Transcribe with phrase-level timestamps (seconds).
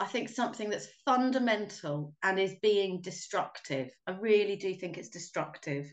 [0.00, 3.90] I think something that's fundamental and is being destructive.
[4.06, 5.92] I really do think it's destructive.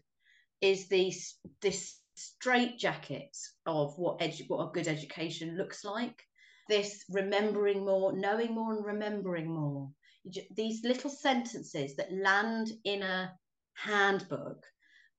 [0.61, 6.21] Is these this straight jackets of what edu- what a good education looks like.
[6.69, 9.89] This remembering more, knowing more, and remembering more.
[10.55, 13.33] These little sentences that land in a
[13.73, 14.65] handbook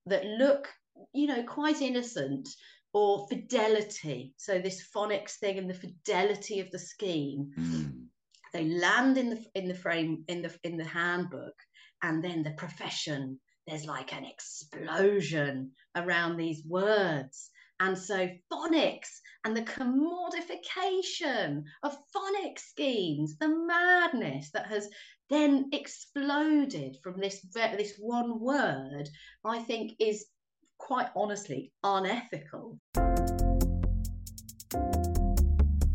[0.07, 0.69] that look,
[1.13, 2.49] you know, quite innocent,
[2.93, 4.33] or fidelity.
[4.39, 7.53] So this phonics thing and the fidelity of the scheme.
[7.59, 7.86] Mm
[8.57, 11.53] they land in the in the frame in the in the handbook
[12.03, 17.51] and then the profession there's like an explosion around these words.
[17.81, 19.09] And so phonics
[19.45, 24.89] and the commodification of phonics schemes the madness that has
[25.29, 29.09] then exploded from this this one word
[29.45, 30.27] i think is
[30.79, 32.79] quite honestly unethical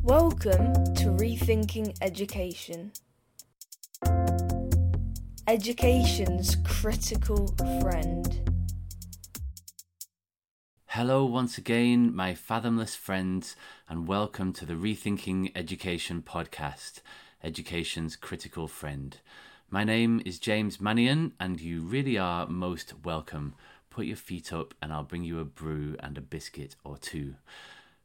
[0.03, 2.91] Welcome to Rethinking Education.
[5.47, 8.51] Education's critical friend.
[10.87, 13.55] Hello, once again, my fathomless friends,
[13.87, 17.01] and welcome to the Rethinking Education podcast,
[17.43, 19.17] Education's critical friend.
[19.69, 23.53] My name is James Mannion, and you really are most welcome.
[23.91, 27.35] Put your feet up, and I'll bring you a brew and a biscuit or two.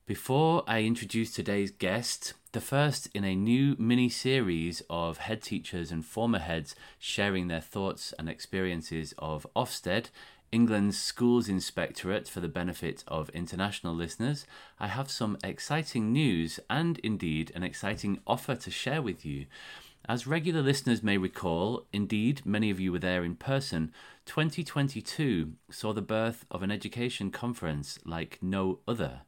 [0.06, 5.90] Before I introduce today's guest, the first in a new mini series of head teachers
[5.90, 10.10] and former heads sharing their thoughts and experiences of Ofsted,
[10.52, 14.46] England's Schools Inspectorate, for the benefit of international listeners,
[14.78, 19.46] I have some exciting news and indeed an exciting offer to share with you.
[20.08, 23.90] As regular listeners may recall, indeed, many of you were there in person,
[24.26, 29.22] 2022 saw the birth of an education conference like no other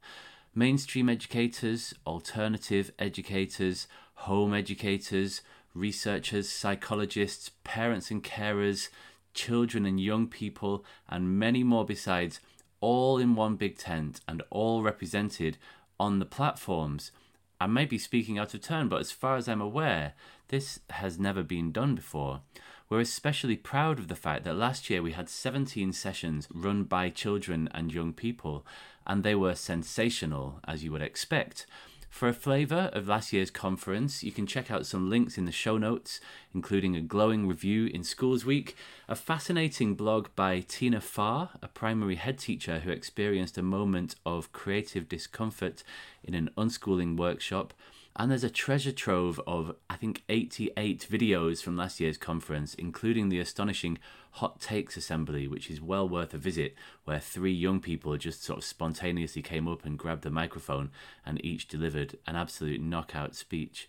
[0.54, 5.42] mainstream educators, alternative educators, home educators,
[5.74, 8.88] researchers, psychologists, parents and carers,
[9.34, 12.40] children and young people, and many more besides,
[12.80, 15.56] all in one big tent and all represented
[15.98, 17.10] on the platforms.
[17.60, 20.14] I may be speaking out of turn, but as far as I'm aware,
[20.48, 22.40] this has never been done before.
[22.88, 27.10] We're especially proud of the fact that last year we had 17 sessions run by
[27.10, 28.64] children and young people,
[29.08, 31.66] and they were sensational, as you would expect.
[32.10, 35.52] For a flavour of last year's conference, you can check out some links in the
[35.52, 36.20] show notes,
[36.54, 38.76] including a glowing review in Schools Week,
[39.08, 44.52] a fascinating blog by Tina Farr, a primary head teacher who experienced a moment of
[44.52, 45.84] creative discomfort
[46.24, 47.74] in an unschooling workshop,
[48.18, 53.28] and there's a treasure trove of, I think, 88 videos from last year's conference, including
[53.28, 53.98] the astonishing
[54.32, 56.74] Hot Takes Assembly, which is well worth a visit,
[57.04, 60.90] where three young people just sort of spontaneously came up and grabbed the microphone
[61.24, 63.88] and each delivered an absolute knockout speech.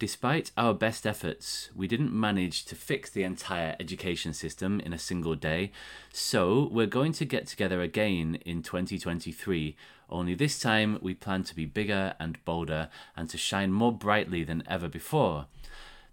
[0.00, 4.98] Despite our best efforts, we didn't manage to fix the entire education system in a
[4.98, 5.70] single day,
[6.12, 9.76] so we're going to get together again in 2023,
[10.10, 14.42] only this time we plan to be bigger and bolder and to shine more brightly
[14.42, 15.46] than ever before.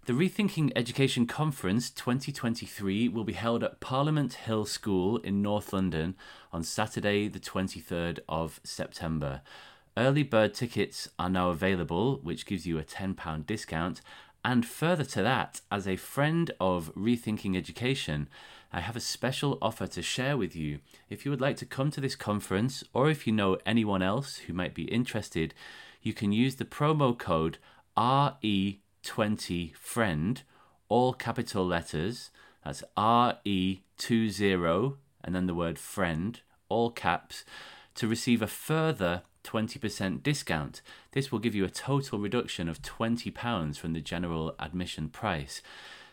[0.04, 6.14] The Rethinking Education Conference 2023 will be held at Parliament Hill School in North London
[6.52, 9.42] on Saturday, the 23rd of September.
[9.96, 14.00] Early bird tickets are now available, which gives you a £10 discount.
[14.44, 18.28] And further to that, as a friend of Rethinking Education,
[18.72, 20.78] I have a special offer to share with you.
[21.10, 24.38] If you would like to come to this conference, or if you know anyone else
[24.38, 25.52] who might be interested,
[26.00, 27.58] you can use the promo code
[27.96, 30.42] RE20FRIEND,
[30.88, 32.30] all capital letters.
[32.64, 37.44] That's RE20 and then the word friend, all caps,
[37.94, 40.82] to receive a further 20% discount.
[41.12, 45.62] This will give you a total reduction of £20 from the general admission price.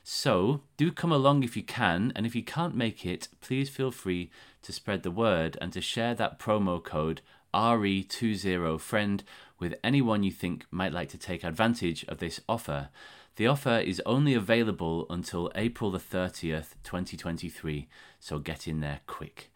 [0.03, 3.91] So, do come along if you can, and if you can't make it, please feel
[3.91, 4.31] free
[4.63, 7.22] to spread the word and to share that promo code
[7.53, 9.22] RE20FRIEND
[9.59, 12.90] with anyone you think might like to take advantage of this offer.
[13.35, 17.87] The offer is only available until April the 30th, 2023,
[18.20, 19.52] so get in there quick.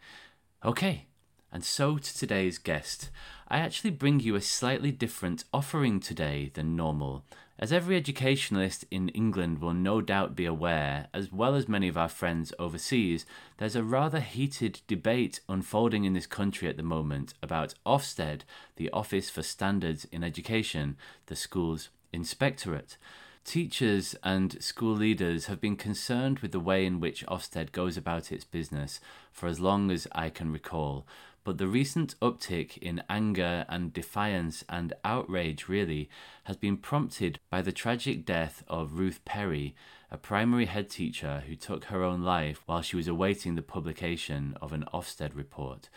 [0.64, 1.06] Okay,
[1.54, 3.10] and so to today's guest.
[3.46, 7.24] I actually bring you a slightly different offering today than normal.
[7.56, 11.96] As every educationalist in England will no doubt be aware, as well as many of
[11.96, 13.24] our friends overseas,
[13.58, 18.40] there's a rather heated debate unfolding in this country at the moment about Ofsted,
[18.74, 20.96] the Office for Standards in Education,
[21.26, 22.96] the school's inspectorate.
[23.44, 28.32] Teachers and school leaders have been concerned with the way in which Ofsted goes about
[28.32, 29.00] its business
[29.30, 31.06] for as long as I can recall,
[31.44, 36.08] but the recent uptick in anger and defiance and outrage really
[36.44, 39.74] has been prompted by the tragic death of Ruth Perry,
[40.10, 44.56] a primary head teacher who took her own life while she was awaiting the publication
[44.62, 45.90] of an Ofsted report.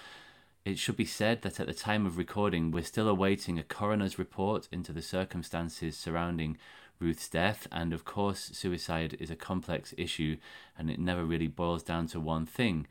[0.66, 4.20] It should be said that at the time of recording, we're still awaiting a coroner's
[4.20, 6.58] report into the circumstances surrounding
[7.00, 10.36] Ruth's death, and of course, suicide is a complex issue
[10.78, 12.86] and it never really boils down to one thing.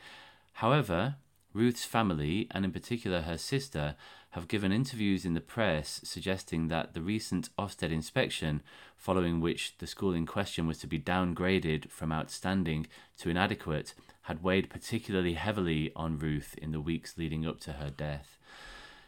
[0.55, 1.17] However,
[1.57, 3.97] Ruth's family, and in particular her sister,
[4.33, 8.63] have given interviews in the press suggesting that the recent Ofsted inspection,
[8.95, 12.87] following which the school in question was to be downgraded from outstanding
[13.19, 17.89] to inadequate, had weighed particularly heavily on Ruth in the weeks leading up to her
[17.89, 18.37] death.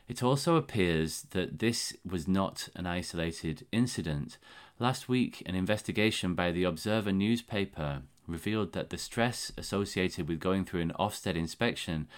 [0.09, 4.39] It also appears that this was not an isolated incident.
[4.79, 10.65] Last week, an investigation by the Observer newspaper revealed that the stress associated with going
[10.65, 12.09] through an Ofsted inspection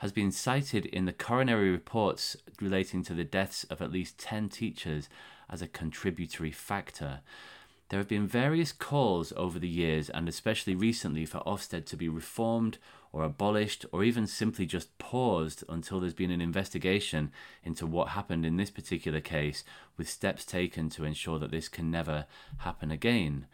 [0.00, 4.48] has been cited in the coronary reports relating to the deaths of at least 10
[4.48, 5.10] teachers
[5.50, 7.20] as a contributory factor.
[7.90, 12.08] There have been various calls over the years, and especially recently, for Ofsted to be
[12.08, 12.78] reformed
[13.12, 17.30] or abolished or even simply just paused until there's been an investigation
[17.62, 19.64] into what happened in this particular case,
[19.98, 22.24] with steps taken to ensure that this can never
[22.58, 23.46] happen again.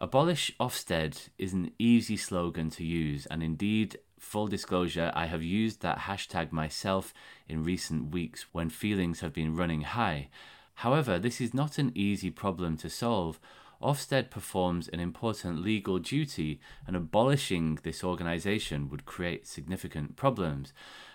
[0.00, 5.82] Abolish Ofsted is an easy slogan to use, and indeed, full disclosure, I have used
[5.82, 7.12] that hashtag myself
[7.48, 10.28] in recent weeks when feelings have been running high.
[10.74, 13.40] However, this is not an easy problem to solve.
[13.82, 20.72] Ofsted performs an important legal duty, and abolishing this organisation would create significant problems.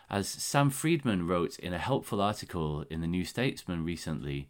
[0.09, 4.47] As Sam Freedman wrote in a helpful article in the New Statesman recently,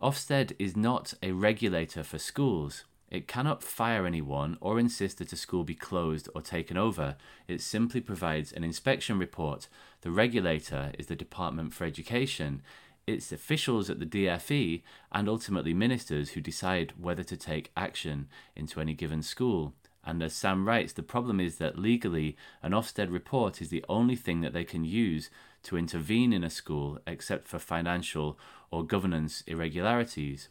[0.00, 2.84] Ofsted is not a regulator for schools.
[3.10, 7.16] It cannot fire anyone or insist that a school be closed or taken over.
[7.48, 9.66] It simply provides an inspection report.
[10.02, 12.62] The regulator is the Department for Education.
[13.08, 18.80] It's officials at the DFE and ultimately ministers who decide whether to take action into
[18.80, 19.74] any given school.
[20.04, 24.16] And as Sam writes, the problem is that legally, an Ofsted report is the only
[24.16, 25.30] thing that they can use
[25.64, 28.38] to intervene in a school except for financial
[28.70, 30.48] or governance irregularities.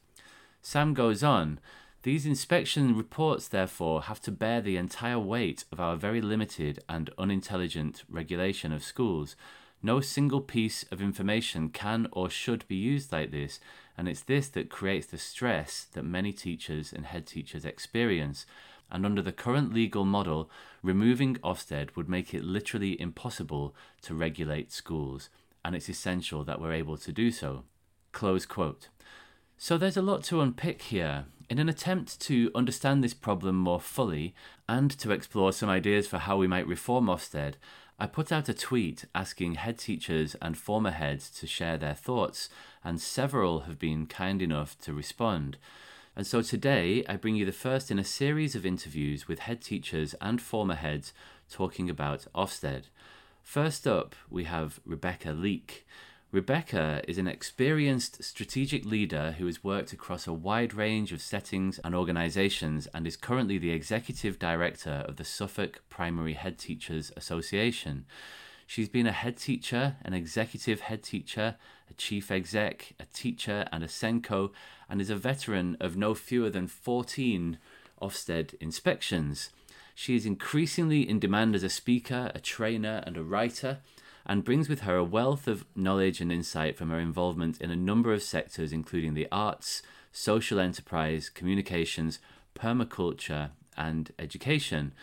[0.62, 1.60] Sam goes on
[2.04, 7.10] these inspection reports, therefore, have to bear the entire weight of our very limited and
[7.18, 9.36] unintelligent regulation of schools.
[9.84, 13.60] No single piece of information can or should be used like this,
[13.98, 18.46] and it's this that creates the stress that many teachers and head teachers experience.
[18.90, 20.50] And under the current legal model,
[20.82, 25.30] removing Ofsted would make it literally impossible to regulate schools,
[25.66, 27.66] and it's essential that we're able to do so.
[28.14, 28.88] Close quote.
[29.62, 31.26] So there's a lot to unpick here.
[31.50, 34.34] In an attempt to understand this problem more fully
[34.70, 37.56] and to explore some ideas for how we might reform Ofsted,
[38.00, 42.48] I put out a tweet asking head teachers and former heads to share their thoughts,
[42.86, 45.58] and several have been kind enough to respond.
[46.16, 49.62] And so today I bring you the first in a series of interviews with head
[49.62, 51.12] teachers and former heads
[51.52, 52.84] talking about Ofsted.
[53.44, 55.86] First up, we have Rebecca Leek.
[56.32, 61.80] Rebecca is an experienced strategic leader who has worked across a wide range of settings
[61.80, 68.06] and organisations and is currently the executive director of the Suffolk Primary Head Teachers Association.
[68.68, 71.56] She's been a head teacher, an executive head teacher,
[71.90, 74.52] a chief exec, a teacher, and a SENCO,
[74.88, 77.58] and is a veteran of no fewer than 14
[78.00, 79.50] Ofsted inspections.
[79.96, 83.80] She is increasingly in demand as a speaker, a trainer, and a writer
[84.30, 87.76] and brings with her a wealth of knowledge and insight from her involvement in a
[87.76, 89.82] number of sectors, including the arts,
[90.12, 92.20] social enterprise, communications,
[92.54, 94.94] permaculture, and education.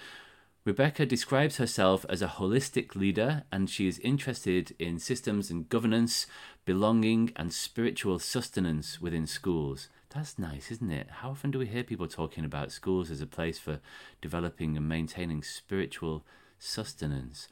[0.64, 6.28] Rebecca describes herself as a holistic leader and she is interested in systems and governance,
[6.64, 9.88] belonging, and spiritual sustenance within schools.
[10.10, 11.08] That's nice, isn't it?
[11.10, 13.80] How often do we hear people talking about schools as a place for
[14.22, 16.24] developing and maintaining spiritual
[16.60, 17.48] sustenance?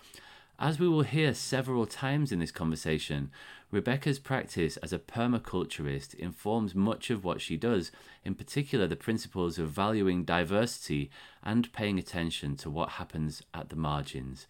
[0.58, 3.30] As we will hear several times in this conversation,
[3.72, 7.90] Rebecca's practice as a permaculturist informs much of what she does,
[8.24, 11.10] in particular the principles of valuing diversity
[11.42, 14.46] and paying attention to what happens at the margins.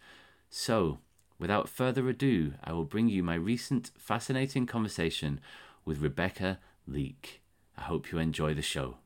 [0.51, 0.99] So,
[1.39, 5.41] without further ado, I will bring you my recent fascinating conversation
[5.85, 7.41] with Rebecca Leek.
[7.75, 8.97] I hope you enjoy the show.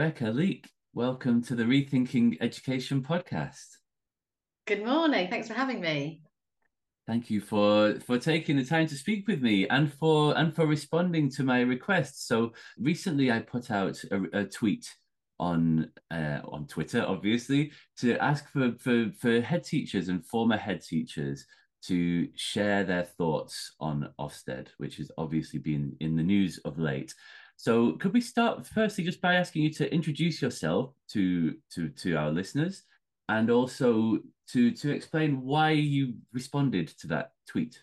[0.00, 0.66] Rebecca Leek.
[0.94, 3.66] welcome to the Rethinking Education podcast.
[4.66, 5.28] Good morning.
[5.28, 6.22] Thanks for having me.
[7.06, 10.66] Thank you for for taking the time to speak with me and for and for
[10.66, 12.26] responding to my request.
[12.26, 14.88] So recently, I put out a, a tweet
[15.38, 20.80] on uh, on Twitter, obviously, to ask for, for for head teachers and former head
[20.80, 21.44] teachers
[21.82, 27.14] to share their thoughts on Ofsted, which has obviously been in the news of late.
[27.60, 32.14] So, could we start firstly just by asking you to introduce yourself to to to
[32.14, 32.84] our listeners,
[33.28, 34.20] and also
[34.52, 37.78] to to explain why you responded to that tweet?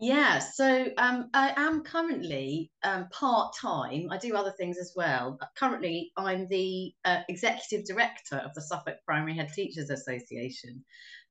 [0.00, 4.08] Yeah, so um, I am currently um, part time.
[4.10, 5.38] I do other things as well.
[5.56, 10.84] Currently, I'm the uh, executive director of the Suffolk Primary Head Teachers Association.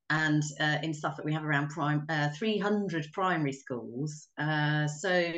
[0.10, 4.30] And uh, in Suffolk, we have around prime, uh, 300 primary schools.
[4.38, 5.34] Uh, so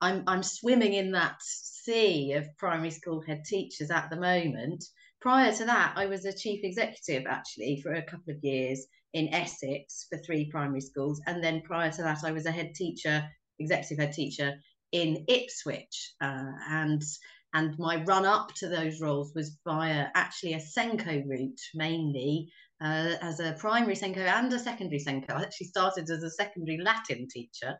[0.00, 4.84] I'm, I'm swimming in that sea of primary school head teachers at the moment.
[5.20, 9.32] Prior to that, I was a chief executive actually for a couple of years in
[9.34, 11.20] Essex for three primary schools.
[11.26, 13.26] And then prior to that, I was a head teacher,
[13.58, 14.54] executive head teacher
[14.92, 16.14] in Ipswich.
[16.20, 17.02] Uh, and
[17.52, 22.48] and my run up to those roles was via actually a SENCO route mainly
[22.80, 25.30] uh, as a primary SENCO and a secondary SENCO.
[25.30, 27.78] I actually started as a secondary Latin teacher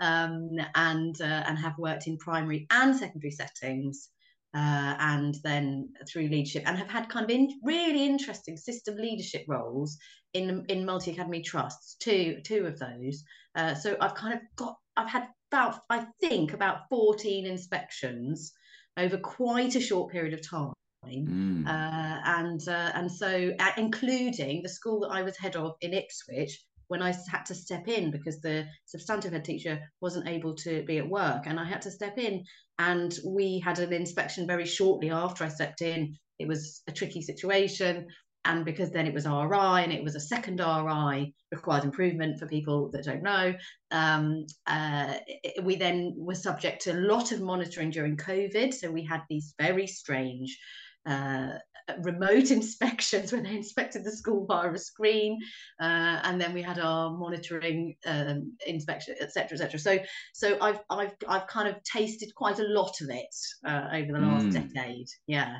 [0.00, 4.10] um, and uh, and have worked in primary and secondary settings
[4.54, 9.44] uh, and then through leadership, and have had kind of in, really interesting system leadership
[9.48, 9.98] roles
[10.32, 11.96] in in multi academy trusts.
[12.00, 13.24] Two two of those.
[13.56, 18.52] Uh, so I've kind of got I've had about I think about fourteen inspections
[18.96, 20.72] over quite a short period of time.
[21.06, 21.66] Mm.
[21.66, 25.92] Uh, and uh, and so uh, including the school that I was head of in
[25.92, 30.84] Ipswich, when I had to step in because the substantive head teacher wasn't able to
[30.84, 32.44] be at work and I had to step in
[32.78, 36.16] and we had an inspection very shortly after I stepped in.
[36.38, 38.06] It was a tricky situation
[38.44, 42.46] and because then it was RI and it was a second RI required improvement for
[42.46, 43.54] people that don't know.
[43.90, 45.14] Um, uh,
[45.62, 49.54] we then were subject to a lot of monitoring during COVID, so we had these
[49.58, 50.58] very strange
[51.06, 51.58] uh,
[52.02, 55.38] remote inspections when they inspected the school via a screen,
[55.80, 59.78] uh, and then we had our monitoring um, inspection, etc., etc.
[59.78, 59.98] So,
[60.32, 63.34] so I've I've I've kind of tasted quite a lot of it
[63.66, 64.52] uh, over the last mm.
[64.52, 65.08] decade.
[65.26, 65.58] Yeah.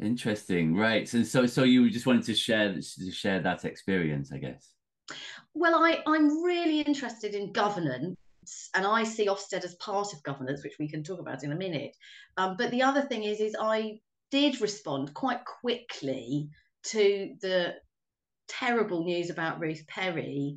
[0.00, 1.08] Interesting, right?
[1.08, 4.70] So, so, so you just wanted to share to share that experience, I guess.
[5.54, 8.16] Well, I I'm really interested in governance
[8.74, 11.56] and I see Ofsted as part of governance, which we can talk about in a
[11.56, 11.96] minute.
[12.36, 14.00] Um, but the other thing is, is I
[14.32, 16.48] did respond quite quickly
[16.82, 17.74] to the
[18.48, 20.56] terrible news about Ruth Perry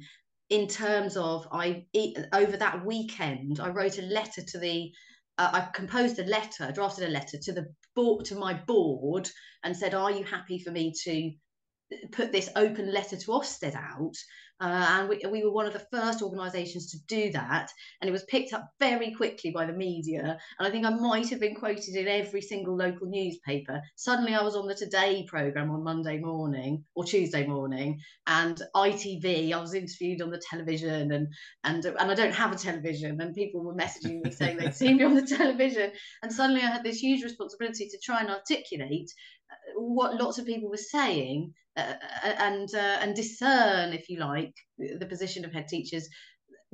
[0.49, 1.85] in terms of I
[2.33, 4.91] over that weekend I wrote a letter to the
[5.37, 9.29] uh, I composed a letter drafted a letter to the board to my board
[9.63, 11.31] and said are you happy for me to
[12.11, 14.15] put this open letter to Ofsted out
[14.61, 17.69] uh, and we, we were one of the first organisations to do that.
[17.99, 20.37] And it was picked up very quickly by the media.
[20.59, 23.81] And I think I might have been quoted in every single local newspaper.
[23.95, 27.99] Suddenly I was on the Today programme on Monday morning or Tuesday morning.
[28.27, 31.11] And ITV, I was interviewed on the television.
[31.11, 31.27] And,
[31.65, 33.19] and, and I don't have a television.
[33.19, 35.91] And people were messaging me saying they'd seen me on the television.
[36.23, 39.11] And suddenly I had this huge responsibility to try and articulate
[39.51, 44.19] uh, what lots of people were saying uh, uh, and uh, and discern, if you
[44.19, 46.07] like, the position of head teachers,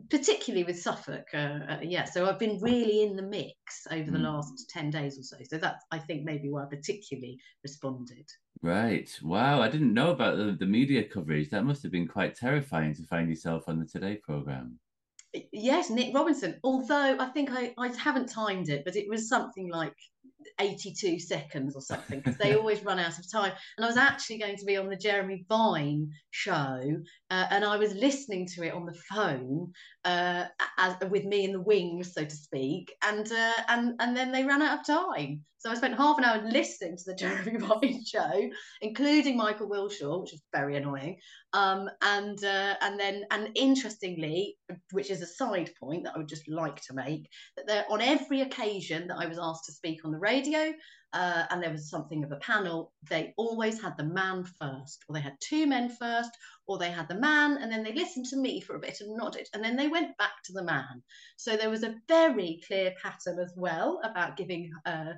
[0.10, 1.26] particularly with Suffolk.
[1.34, 4.24] Uh, uh, yeah, so I've been really in the mix over the mm.
[4.24, 5.38] last ten days or so.
[5.44, 8.28] So that's I think maybe why I particularly responded.
[8.62, 9.10] Right.
[9.24, 9.62] Wow.
[9.62, 11.50] I didn't know about the, the media coverage.
[11.50, 14.80] That must have been quite terrifying to find yourself on the Today program.
[15.52, 16.60] Yes, Nick Robinson.
[16.64, 19.96] Although I think I, I haven't timed it, but it was something like
[20.60, 23.54] 82 seconds or something because they always run out of time.
[23.78, 26.80] And I was actually going to be on the Jeremy Vine show,
[27.30, 29.72] uh, and I was listening to it on the phone
[30.06, 30.46] uh,
[30.78, 32.94] as, with me in the wings, so to speak.
[33.04, 35.42] And uh, and and then they ran out of time.
[35.62, 38.50] So I spent half an hour listening to the Jeremy Vine show,
[38.82, 41.20] including Michael Wilshaw, which was very annoying.
[41.54, 44.58] Um, and uh, and then and interestingly,
[44.92, 48.02] which is a side point that I would just like to make, that there on
[48.02, 50.74] every occasion that I was asked to speak on the radio,
[51.14, 55.14] uh, and there was something of a panel, they always had the man first, or
[55.14, 56.32] they had two men first,
[56.68, 59.16] or they had the man, and then they listened to me for a bit and
[59.18, 61.04] nodded, and then they went back to the man.
[61.36, 65.14] So there was a very clear pattern as well about giving uh,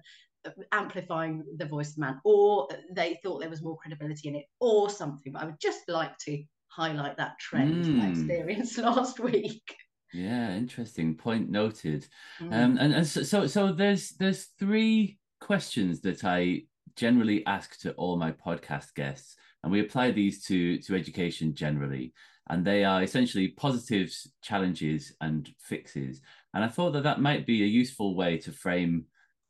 [0.71, 4.45] amplifying the voice of the man, or they thought there was more credibility in it,
[4.59, 5.33] or something.
[5.33, 8.01] But I would just like to highlight that trend mm.
[8.01, 9.75] I experienced last week.
[10.13, 12.07] Yeah, interesting point noted.
[12.39, 12.53] Mm.
[12.53, 16.63] Um, and and so, so so there's there's three questions that I
[16.95, 22.13] generally ask to all my podcast guests, and we apply these to to education generally,
[22.49, 26.21] and they are essentially positives, challenges, and fixes.
[26.53, 29.05] And I thought that that might be a useful way to frame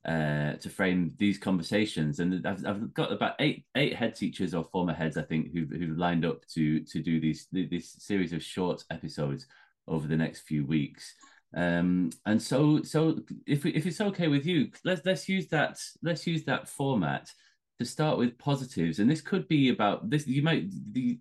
[0.06, 2.20] uh, to frame these conversations.
[2.20, 5.70] And I've, I've got about eight eight head teachers or former heads, I think, who've,
[5.70, 9.46] who've lined up to to do these this series of short episodes
[9.88, 11.14] over the next few weeks.
[11.56, 16.28] Um, and so so if if it's okay with you, let's let's use that let's
[16.28, 17.30] use that format
[17.80, 19.00] to start with positives.
[19.00, 20.28] And this could be about this.
[20.28, 20.66] You might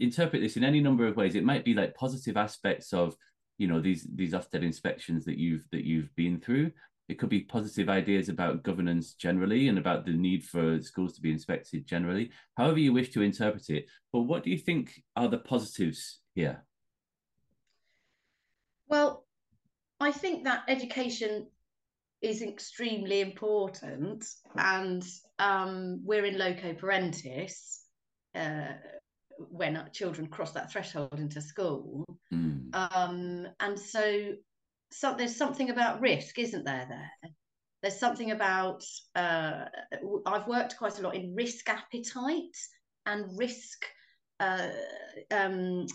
[0.00, 1.34] interpret this in any number of ways.
[1.34, 3.16] It might be like positive aspects of
[3.58, 6.72] you know these these Ofsted inspections that you've that you've been through
[7.08, 11.20] it could be positive ideas about governance generally and about the need for schools to
[11.20, 13.86] be inspected generally, however you wish to interpret it.
[14.12, 16.64] But what do you think are the positives here?
[18.88, 19.24] Well,
[20.00, 21.46] I think that education
[22.20, 24.24] is extremely important,
[24.56, 25.04] and
[25.38, 27.80] um, we're in loco parentis
[28.34, 28.74] uh,
[29.38, 32.04] when children cross that threshold into school.
[32.32, 32.74] Mm.
[32.74, 34.32] Um, and so
[34.92, 36.86] so there's something about risk, isn't there?
[36.88, 37.30] There,
[37.82, 38.82] there's something about.
[39.14, 39.64] Uh,
[40.26, 42.56] I've worked quite a lot in risk appetite
[43.06, 43.84] and risk.
[44.40, 44.70] Uh,
[45.30, 45.86] um,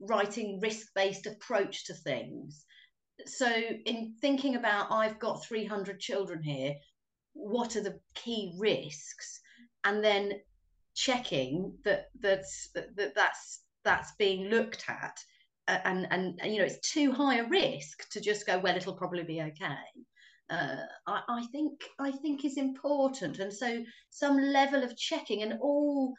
[0.00, 2.64] writing risk-based approach to things.
[3.26, 6.74] So, in thinking about, I've got 300 children here.
[7.32, 9.40] What are the key risks?
[9.84, 10.40] And then
[10.94, 15.18] checking that that's that that's that's being looked at
[15.68, 19.24] and, and you know it's too high a risk to just go well it'll probably
[19.24, 20.04] be okay.
[20.50, 20.76] Uh,
[21.06, 23.38] I, I think I think is important.
[23.38, 26.14] And so some level of checking and all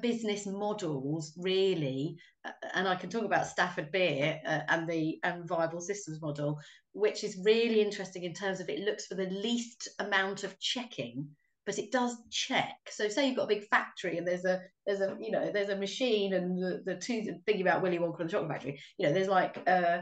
[0.00, 5.46] business models really uh, and I can talk about Stafford Beer uh, and the and
[5.46, 6.58] viable systems model
[6.92, 11.28] which is really interesting in terms of it looks for the least amount of checking
[11.66, 12.76] but it does check.
[12.90, 15.70] So say you've got a big factory and there's a there's a you know there's
[15.70, 19.06] a machine and the, the tooth thinking about Willy Wonka and the chocolate factory, you
[19.06, 20.00] know, there's like uh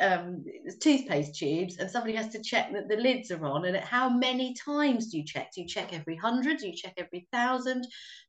[0.00, 0.44] um
[0.80, 4.54] toothpaste tubes and somebody has to check that the lids are on and how many
[4.54, 5.48] times do you check?
[5.54, 6.58] Do you check every hundred?
[6.58, 7.86] Do you check every thousand?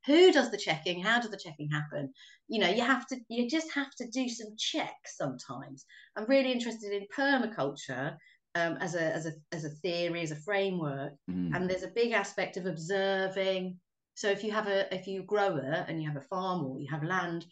[0.08, 1.02] Who does the checking?
[1.02, 2.12] How does the checking happen?
[2.48, 5.86] You know you have to you just have to do some checks sometimes.
[6.16, 8.18] I'm really interested in permaculture
[8.56, 11.14] um, as a as a as a theory, as a framework.
[11.30, 11.56] Mm.
[11.56, 13.80] And there's a big aspect of observing.
[14.16, 16.88] So if you have a if you grower and you have a farm or you
[16.92, 17.46] have land,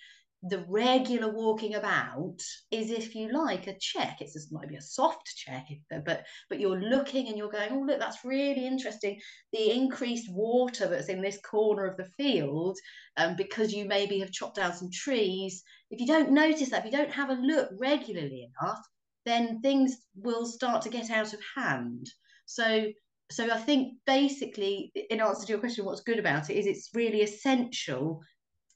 [0.43, 2.37] the regular walking about
[2.71, 4.17] is, if you like, a check.
[4.21, 7.83] It's just might be a soft check, but but you're looking and you're going, oh
[7.85, 9.19] look, that's really interesting.
[9.53, 12.77] The increased water that's in this corner of the field,
[13.17, 15.63] um, because you maybe have chopped down some trees.
[15.91, 18.79] If you don't notice that, if you don't have a look regularly enough,
[19.25, 22.07] then things will start to get out of hand.
[22.45, 22.87] So
[23.31, 26.89] so I think basically, in answer to your question, what's good about it is it's
[26.93, 28.21] really essential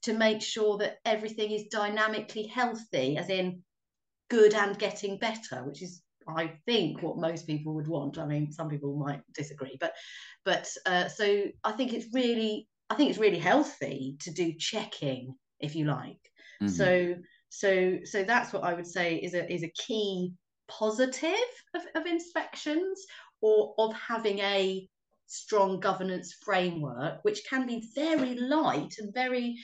[0.03, 3.63] to make sure that everything is dynamically healthy, as in
[4.29, 8.17] good and getting better, which is I think what most people would want.
[8.17, 9.93] I mean, some people might disagree, but
[10.43, 15.35] but uh, so I think it's really I think it's really healthy to do checking,
[15.59, 16.21] if you like.
[16.61, 16.67] Mm-hmm.
[16.67, 17.15] So
[17.57, 20.33] so so that's what I would say is a is a key
[20.67, 23.05] positive of, of inspections
[23.41, 24.87] or of having a
[25.27, 29.55] strong governance framework, which can be very light and very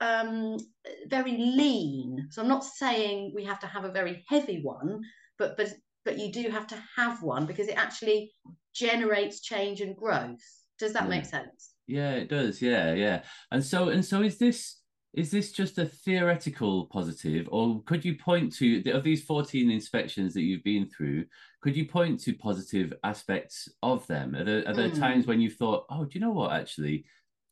[0.00, 0.58] um,
[1.06, 2.28] very lean.
[2.30, 5.02] So I'm not saying we have to have a very heavy one,
[5.38, 5.72] but but
[6.04, 8.32] but you do have to have one because it actually
[8.74, 10.42] generates change and growth.
[10.80, 11.08] Does that yeah.
[11.08, 11.74] make sense?
[11.86, 12.60] Yeah, it does.
[12.60, 13.22] Yeah, yeah.
[13.52, 14.77] And so and so is this
[15.14, 20.34] is this just a theoretical positive, or could you point to of these 14 inspections
[20.34, 21.24] that you've been through?
[21.62, 24.34] Could you point to positive aspects of them?
[24.34, 24.98] Are there, are there mm.
[24.98, 26.52] times when you thought, oh, do you know what?
[26.52, 27.04] Actually,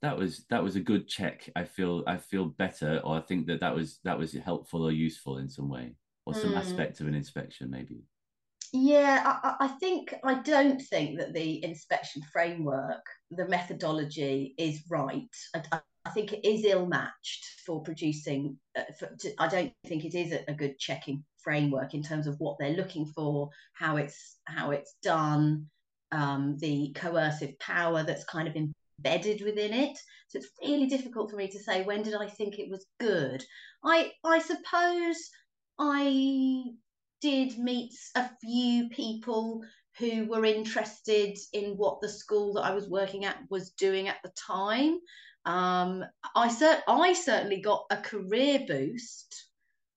[0.02, 1.48] that was that was a good check.
[1.56, 4.92] I feel I feel better, or I think that that was that was helpful or
[4.92, 5.94] useful in some way,
[6.26, 6.58] or some mm.
[6.58, 8.02] aspect of an inspection, maybe.
[8.72, 15.34] Yeah, I, I, think I don't think that the inspection framework, the methodology is right.
[15.54, 18.58] I, I think it is ill matched for producing.
[18.76, 22.28] Uh, for, to, I don't think it is a, a, good checking framework in terms
[22.28, 25.66] of what they're looking for, how it's how it's done,
[26.12, 29.98] um, the coercive power that's kind of embedded within it.
[30.28, 33.44] So it's really difficult for me to say when did I think it was good.
[33.84, 35.16] I I suppose
[35.78, 36.62] I
[37.20, 39.62] did meet a few people
[39.98, 44.18] who were interested in what the school that I was working at was doing at
[44.22, 45.00] the time.
[45.46, 46.04] Um,
[46.34, 49.46] I, cert- I certainly got a career boost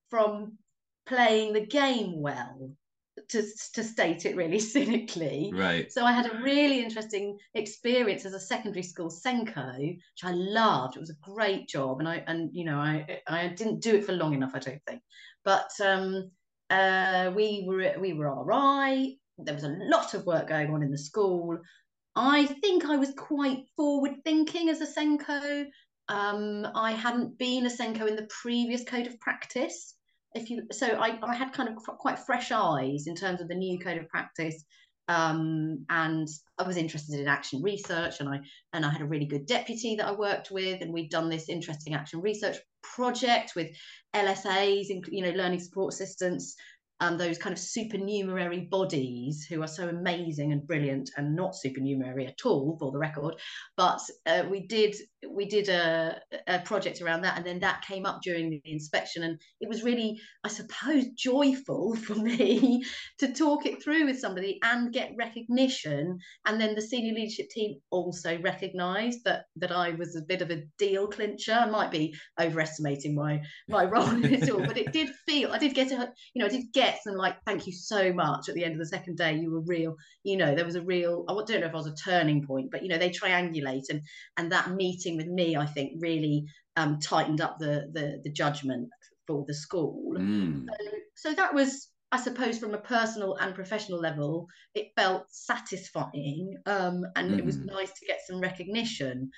[0.09, 0.57] from
[1.05, 2.71] playing the game well.
[3.29, 5.51] to, to state it really cynically.
[5.53, 5.91] Right.
[5.91, 10.95] So I had a really interesting experience as a secondary school SENCO, which I loved.
[10.95, 14.05] It was a great job, and I and you know I I didn't do it
[14.05, 15.01] for long enough, I don't think,
[15.43, 16.31] but um,
[16.69, 19.15] uh, we were we were all right.
[19.37, 21.57] There was a lot of work going on in the school.
[22.15, 25.67] I think I was quite forward thinking as a SENCO.
[26.07, 29.95] Um, I hadn't been a SENCO in the previous code of practice
[30.35, 33.55] if you so I, I had kind of quite fresh eyes in terms of the
[33.55, 34.63] new code of practice
[35.07, 36.27] um, and
[36.59, 38.39] I was interested in action research and I
[38.73, 41.49] and I had a really good deputy that I worked with and we'd done this
[41.49, 43.69] interesting action research project with
[44.15, 46.55] LSAs you know learning support assistants
[46.99, 52.27] um, those kind of supernumerary bodies who are so amazing and brilliant and not supernumerary
[52.27, 53.35] at all for the record.
[53.77, 54.95] But uh, we did
[55.27, 59.23] we did a, a project around that and then that came up during the inspection
[59.23, 62.83] and it was really i suppose joyful for me
[63.17, 67.79] to talk it through with somebody and get recognition and then the senior leadership team
[67.89, 71.53] also recognized that that i was a bit of a deal clincher.
[71.53, 75.57] I might be overestimating my my role in it all but it did feel i
[75.57, 78.47] did get a you know i did get some like thank you so much.
[78.47, 80.81] At the end of the second day you were real you know there was a
[80.81, 83.89] real i don't know if i was a turning point but you know they triangulate
[83.89, 84.01] and
[84.37, 86.45] and that meeting with me, I think, really
[86.75, 88.89] um, tightened up the, the, the judgment
[89.27, 90.15] for the school.
[90.17, 90.65] Mm.
[90.65, 96.55] So, so that was, I suppose, from a personal and professional level, it felt satisfying,
[96.65, 97.37] um, and mm.
[97.37, 97.67] it was hmm.
[97.67, 99.29] nice to get some recognition.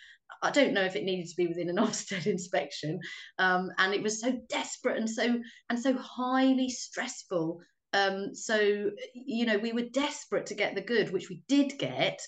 [0.41, 2.99] I don't know if it needed to be within an Ofsted inspection,
[3.37, 7.59] um, and it was so desperate and so and so highly stressful.
[7.93, 12.21] Um, so you know, we were desperate to get the good, which we did get,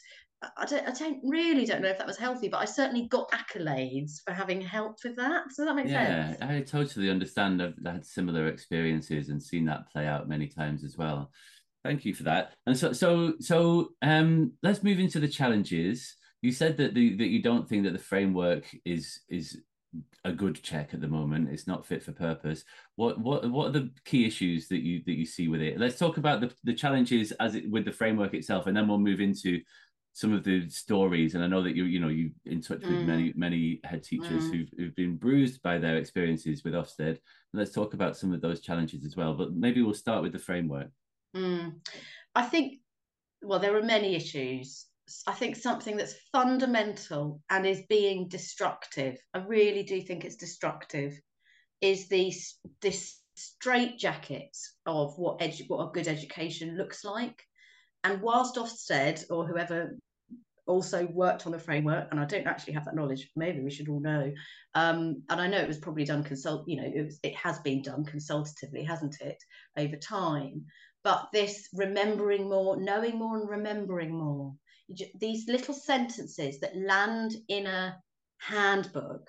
[0.58, 3.32] I don't, I don't really don't know if that was healthy, but I certainly got
[3.32, 5.46] accolades for having helped with that.
[5.48, 6.38] Does that make yeah, sense?
[6.40, 7.62] Yeah, I totally understand.
[7.62, 11.32] I've had similar experiences and seen that play out many times as well.
[11.84, 12.54] Thank you for that.
[12.66, 16.16] And so, so, so, um, let's move into the challenges.
[16.42, 19.62] You said that the that you don't think that the framework is is
[20.26, 21.50] a good check at the moment.
[21.50, 22.64] It's not fit for purpose.
[22.96, 25.80] What what what are the key issues that you that you see with it?
[25.80, 28.98] Let's talk about the, the challenges as it with the framework itself, and then we'll
[28.98, 29.62] move into
[30.13, 32.91] some of the stories and i know that you you know you in touch with
[32.91, 33.06] mm.
[33.06, 34.52] many many head teachers mm.
[34.52, 37.17] who've, who've been bruised by their experiences with ofsted
[37.54, 40.39] let's talk about some of those challenges as well but maybe we'll start with the
[40.39, 40.88] framework
[41.36, 41.73] mm.
[42.36, 42.80] i think
[43.41, 44.86] well there are many issues
[45.28, 51.19] i think something that's fundamental and is being destructive i really do think it's destructive
[51.82, 57.43] is these this straight jacket of what edu- what a good education looks like
[58.04, 59.97] and whilst Ofsted or whoever
[60.65, 63.30] also worked on the framework, and I don't actually have that knowledge.
[63.36, 64.32] Maybe we should all know.
[64.76, 66.67] Um, and I know it was probably done consult.
[66.67, 69.41] You know, it, was, it has been done consultatively, hasn't it,
[69.78, 70.65] over time?
[71.04, 74.54] But this remembering more, knowing more, and remembering more.
[75.19, 77.97] These little sentences that land in a
[78.38, 79.28] handbook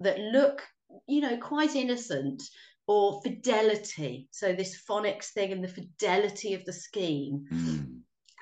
[0.00, 0.62] that look,
[1.06, 2.42] you know, quite innocent,
[2.86, 4.28] or fidelity.
[4.30, 7.46] So this phonics thing and the fidelity of the scheme.
[7.52, 7.83] Mm.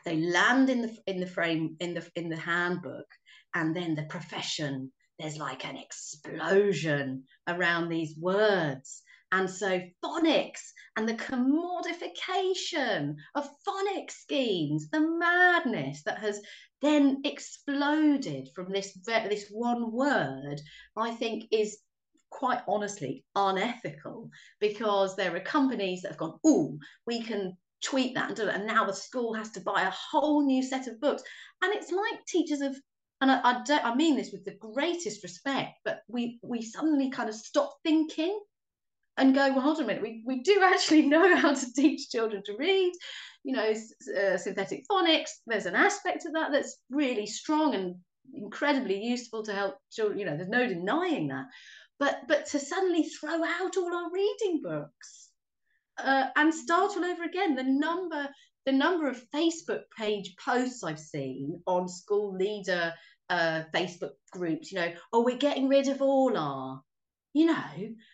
[0.05, 3.07] They land in the in the frame in the in the handbook,
[3.55, 4.93] and then the profession.
[5.19, 9.03] There's like an explosion around these words.
[9.31, 10.61] And so phonics
[10.97, 16.43] and the commodification of phonics schemes, the madness that has
[16.83, 20.61] then exploded from this this one word,
[20.97, 21.79] I think is
[22.31, 28.29] quite honestly unethical because there are companies that have gone, oh, we can tweet that
[28.29, 28.55] and do it.
[28.55, 31.23] And now the school has to buy a whole new set of books.
[31.63, 32.75] And it's like teachers have,
[33.21, 37.11] and I, I, don't, I mean this with the greatest respect, but we we suddenly
[37.11, 38.39] kind of stop thinking
[39.19, 42.11] and go, well, hold on a minute, we, we do actually know how to teach
[42.11, 42.93] children to read,
[43.45, 43.73] you know,
[44.19, 45.31] uh, synthetic phonics.
[45.47, 47.97] There's an aspect of that that's really strong and
[48.35, 50.19] incredibly useful to help children.
[50.19, 51.47] You know, there's no denying that
[52.03, 55.31] but but to suddenly throw out all our reading books
[55.99, 57.55] uh, and start all over again.
[57.55, 58.29] The number
[58.65, 62.93] the number of facebook page posts i've seen on school leader
[63.29, 66.81] uh, facebook groups you know oh we're getting rid of all our
[67.35, 67.55] you know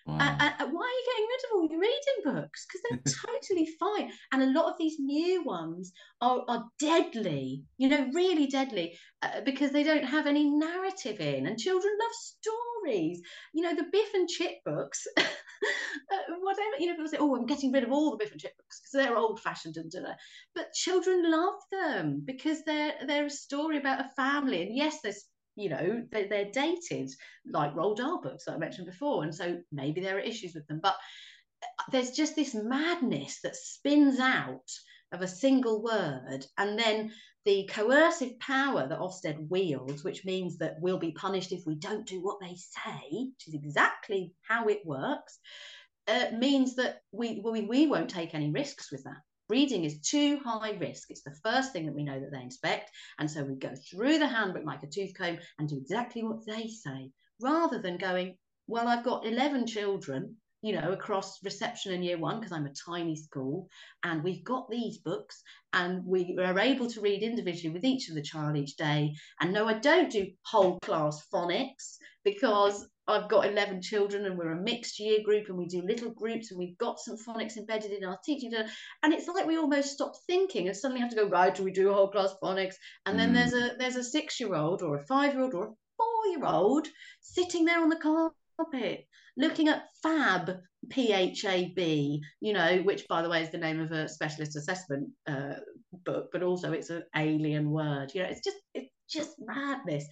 [0.07, 0.17] wow.
[0.17, 2.67] uh, uh, why are you getting rid of all your reading books?
[2.67, 4.13] Because they're totally fine.
[4.33, 9.41] And a lot of these new ones are, are deadly you know really deadly uh,
[9.45, 11.47] because they don't have any narrative in.
[11.47, 13.21] And children love stories.
[13.53, 15.23] You know the Biff and Chip books uh,
[16.41, 18.57] whatever you know people say oh i'm getting rid of all the different and chip
[18.57, 20.15] books because they're old fashioned and da,
[20.55, 25.25] but children love them because they're they're a story about a family and yes there's
[25.59, 27.11] you know they're, they're dated
[27.51, 30.67] like Roald Dahl books that I mentioned before, and so maybe there are issues with
[30.69, 30.79] them.
[30.81, 30.95] But
[31.63, 34.71] uh, there's just this madness that spins out
[35.13, 37.13] of a single word and then
[37.45, 42.07] the coercive power that Ofsted wields, which means that we'll be punished if we don't
[42.07, 45.39] do what they say, which is exactly how it works,
[46.09, 49.23] uh, means that we, we, we won't take any risks with that.
[49.49, 51.11] Reading is too high risk.
[51.11, 52.91] It's the first thing that we know that they inspect.
[53.19, 56.45] And so we go through the handbook like a tooth comb and do exactly what
[56.45, 62.05] they say, rather than going, well, I've got 11 children, you know, across reception and
[62.05, 63.69] year one, because I'm a tiny school,
[64.03, 65.43] and we've got these books,
[65.73, 69.15] and we are able to read individually with each of the child each day.
[69.41, 74.53] And no, I don't do whole class phonics because I've got 11 children and we're
[74.53, 77.91] a mixed year group and we do little groups and we've got some phonics embedded
[77.91, 78.53] in our teaching.
[78.55, 81.73] And it's like we almost stop thinking and suddenly have to go, right, do we
[81.73, 82.75] do a whole class phonics?
[83.07, 83.35] And then mm.
[83.35, 86.27] there's a there's a six year old or a five year old or a four
[86.33, 86.87] year old
[87.21, 89.07] sitting there on the carpet
[89.39, 94.09] looking at FAB, PHAB, you know, which by the way is the name of a
[94.09, 95.55] specialist assessment uh,
[96.05, 98.13] book, but also it's an alien word.
[98.15, 100.05] You know, it's just it's just madness.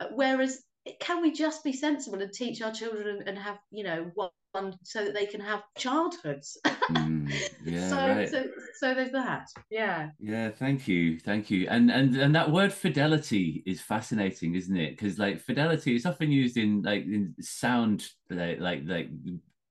[0.00, 0.62] Uh, whereas
[1.00, 5.04] can we just be sensible and teach our children and have you know one so
[5.04, 6.58] that they can have childhoods?
[6.90, 7.30] Mm,
[7.64, 8.28] yeah so, right.
[8.28, 8.44] so
[8.80, 10.10] so there's that yeah.
[10.18, 11.68] Yeah thank you thank you.
[11.70, 14.98] And and and that word fidelity is fascinating isn't it?
[14.98, 19.08] Because like fidelity is often used in like in sound like like like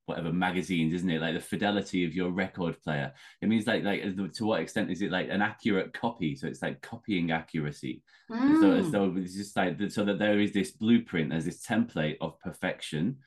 [0.09, 1.21] whatever magazines, isn't it?
[1.21, 3.13] Like the fidelity of your record player.
[3.41, 4.01] It means like like
[4.33, 6.35] to what extent is it like an accurate copy?
[6.35, 8.01] So it's like copying accuracy.
[8.29, 8.59] Mm.
[8.59, 12.39] So, so it's just like so that there is this blueprint, there's this template of
[12.39, 13.17] perfection,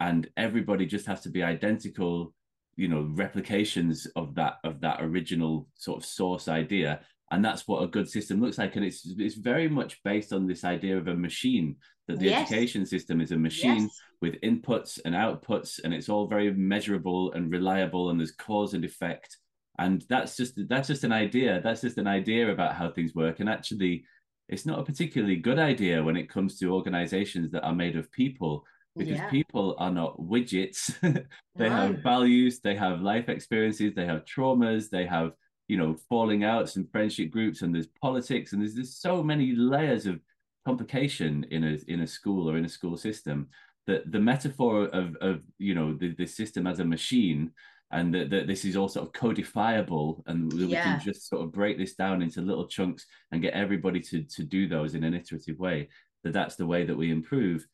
[0.00, 2.34] and everybody just has to be identical,
[2.74, 7.00] you know, replications of that of that original sort of source idea.
[7.30, 8.76] And that's what a good system looks like.
[8.76, 11.76] And it's it's very much based on this idea of a machine
[12.10, 12.50] that the yes.
[12.50, 14.00] education system is a machine yes.
[14.20, 18.84] with inputs and outputs and it's all very measurable and reliable and there's cause and
[18.84, 19.38] effect
[19.78, 23.40] and that's just that's just an idea that's just an idea about how things work
[23.40, 24.04] and actually
[24.48, 28.10] it's not a particularly good idea when it comes to organizations that are made of
[28.10, 28.64] people
[28.96, 29.30] because yeah.
[29.30, 30.92] people are not widgets
[31.56, 31.70] they no.
[31.70, 35.32] have values they have life experiences they have traumas they have
[35.70, 39.54] you know falling outs and friendship groups and there's politics and there's, there's so many
[39.54, 40.18] layers of
[40.66, 43.46] complication in a in a school or in a school system
[43.86, 47.52] that the metaphor of of you know the, the system as a machine
[47.92, 50.82] and that, that this is all sort of codifiable and we yeah.
[50.82, 54.42] can just sort of break this down into little chunks and get everybody to to
[54.42, 55.88] do those in an iterative way
[56.24, 57.64] that that's the way that we improve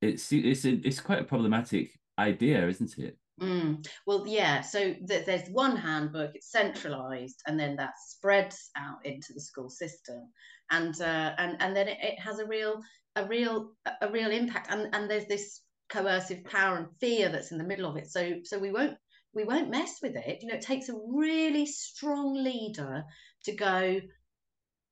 [0.00, 3.86] it's it's a, it's quite a problematic idea isn't it Mm.
[4.06, 4.60] Well, yeah.
[4.60, 9.70] So th- there's one handbook; it's centralised, and then that spreads out into the school
[9.70, 10.30] system,
[10.70, 12.82] and uh, and and then it, it, has a real
[13.16, 13.72] a real
[14.02, 14.70] a real impact.
[14.70, 18.10] And and there's this coercive power and fear that's in the middle of it.
[18.10, 18.98] So so we won't
[19.32, 20.42] we won't mess with it.
[20.42, 23.04] You know, it takes a really strong leader
[23.44, 24.00] to go.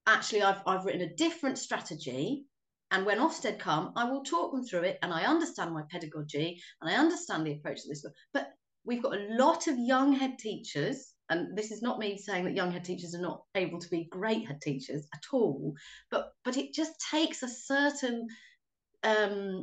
[0.07, 2.47] Actually, I've I've written a different strategy
[2.91, 6.61] and when Ofsted come, I will talk them through it and I understand my pedagogy
[6.81, 8.01] and I understand the approach to this.
[8.01, 8.13] school.
[8.33, 8.49] But
[8.85, 12.57] we've got a lot of young head teachers, and this is not me saying that
[12.57, 15.75] young head teachers are not able to be great head teachers at all,
[16.11, 18.27] but but it just takes a certain
[19.05, 19.63] um,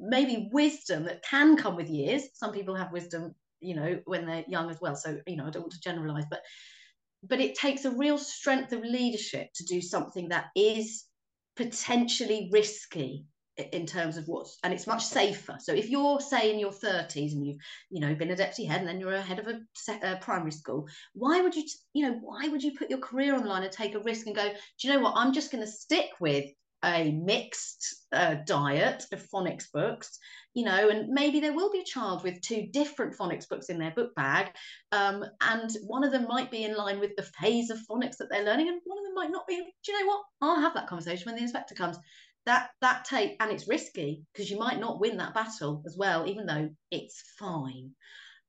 [0.00, 2.22] maybe wisdom that can come with years.
[2.34, 4.96] Some people have wisdom, you know, when they're young as well.
[4.96, 6.40] So, you know, I don't want to generalize, but
[7.24, 11.07] but it takes a real strength of leadership to do something that is
[11.58, 13.26] potentially risky
[13.72, 15.56] in terms of what's and it's much safer.
[15.58, 17.58] So if you're say in your 30s and you've
[17.90, 19.58] you know been a deputy head and then you're a head of a,
[20.02, 23.42] a primary school why would you you know why would you put your career on
[23.42, 25.14] the line and take a risk and go do you know what?
[25.16, 26.44] I'm just going to stick with
[26.84, 30.18] a mixed uh, diet of phonics books,
[30.54, 33.78] you know, and maybe there will be a child with two different phonics books in
[33.78, 34.52] their book bag,
[34.92, 38.28] um, and one of them might be in line with the phase of phonics that
[38.30, 39.56] they're learning, and one of them might not be.
[39.56, 40.22] Do you know what?
[40.40, 41.98] I'll have that conversation when the inspector comes.
[42.46, 46.26] That that take and it's risky because you might not win that battle as well,
[46.26, 47.90] even though it's fine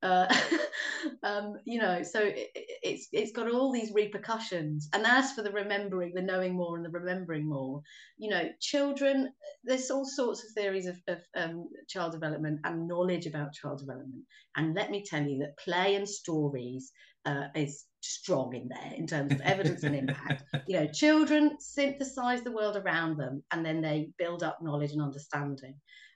[0.02, 0.34] uh,
[1.24, 5.52] um, you know so it, it's it's got all these repercussions and as for the
[5.52, 7.82] remembering the knowing more and the remembering more
[8.18, 9.30] you know children
[9.64, 14.24] there's all sorts of theories of, of um, child development and knowledge about child development
[14.56, 16.92] and let me tell you that play and stories
[17.26, 22.42] uh, is strong in there in terms of evidence and impact you know children synthesize
[22.44, 25.76] the world around them and then they build up knowledge and understanding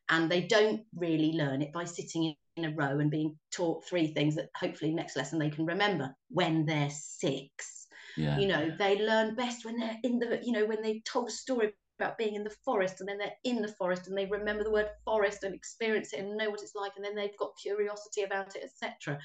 [0.09, 4.07] and they don't really learn it by sitting in a row and being taught three
[4.07, 7.87] things that hopefully next lesson they can remember when they're six.
[8.15, 8.37] Yeah.
[8.37, 11.31] You know, they learn best when they're in the, you know, when they told a
[11.31, 14.63] story about being in the forest and then they're in the forest and they remember
[14.63, 17.57] the word forest and experience it and know what it's like and then they've got
[17.59, 19.19] curiosity about it, etc.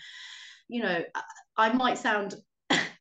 [0.69, 1.23] You know, I,
[1.57, 2.37] I might sound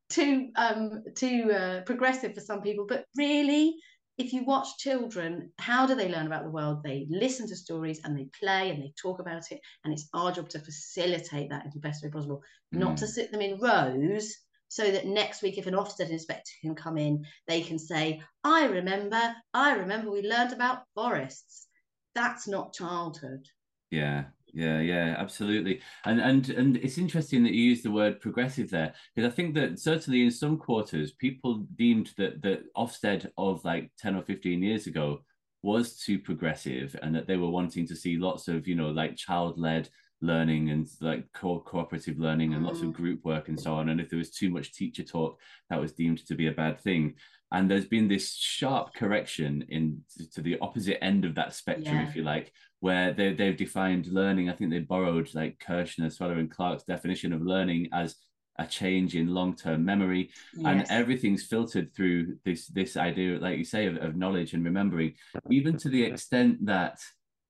[0.09, 3.75] too um too uh, progressive for some people but really
[4.17, 6.81] if you watch children how do they learn about the world?
[6.83, 10.31] They listen to stories and they play and they talk about it and it's our
[10.31, 12.41] job to facilitate that in the best way possible
[12.73, 12.79] mm.
[12.79, 14.35] not to sit them in rows
[14.69, 18.65] so that next week if an Ofsted inspector can come in they can say i
[18.65, 21.67] remember i remember we learned about forests.
[22.15, 23.45] That's not childhood.
[23.91, 25.81] Yeah yeah yeah absolutely.
[26.05, 29.53] And and and it's interesting that you use the word progressive there because i think
[29.55, 34.63] that certainly in some quarters people deemed that that ofsted of like 10 or 15
[34.63, 35.21] years ago
[35.63, 39.15] was too progressive and that they were wanting to see lots of you know like
[39.15, 39.89] child-led
[40.21, 42.93] learning and like co- cooperative learning and lots of mm.
[42.93, 45.93] group work and so on and if there was too much teacher talk that was
[45.93, 47.13] deemed to be a bad thing
[47.51, 50.01] and there's been this sharp correction in
[50.33, 52.07] to the opposite end of that spectrum yeah.
[52.07, 56.39] if you like where they, they've defined learning i think they borrowed like kirschner sweller
[56.39, 58.15] and clark's definition of learning as
[58.59, 60.65] a change in long-term memory yes.
[60.65, 65.13] and everything's filtered through this this idea like you say of, of knowledge and remembering
[65.51, 66.97] even to the extent that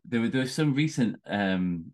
[0.10, 1.92] there, were, there was some recent um,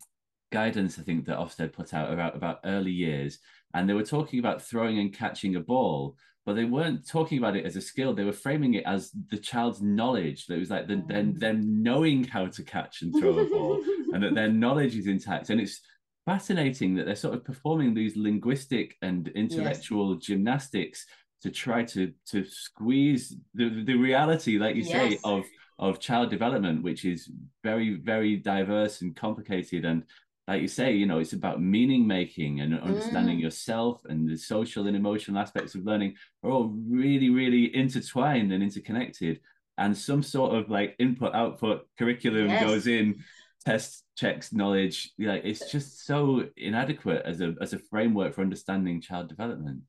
[0.53, 3.39] guidance i think that ofsted put out about, about early years
[3.73, 7.55] and they were talking about throwing and catching a ball but they weren't talking about
[7.55, 8.13] it as a skill.
[8.13, 10.45] They were framing it as the child's knowledge.
[10.47, 11.39] That was like the, them, mm.
[11.39, 13.81] them knowing how to catch and throw a ball,
[14.13, 15.49] and that their knowledge is intact.
[15.49, 15.79] And it's
[16.25, 20.25] fascinating that they're sort of performing these linguistic and intellectual yes.
[20.25, 21.05] gymnastics
[21.43, 24.91] to try to to squeeze the, the reality, like you yes.
[24.91, 25.45] say, of
[25.79, 27.31] of child development, which is
[27.63, 30.03] very very diverse and complicated and
[30.47, 33.41] like you say, you know, it's about meaning making and understanding mm.
[33.41, 38.61] yourself and the social and emotional aspects of learning are all really, really intertwined and
[38.61, 39.39] interconnected.
[39.77, 42.63] And some sort of like input output curriculum yes.
[42.63, 43.23] goes in,
[43.65, 45.11] test checks knowledge.
[45.17, 49.81] Like it's just so inadequate as a as a framework for understanding child development.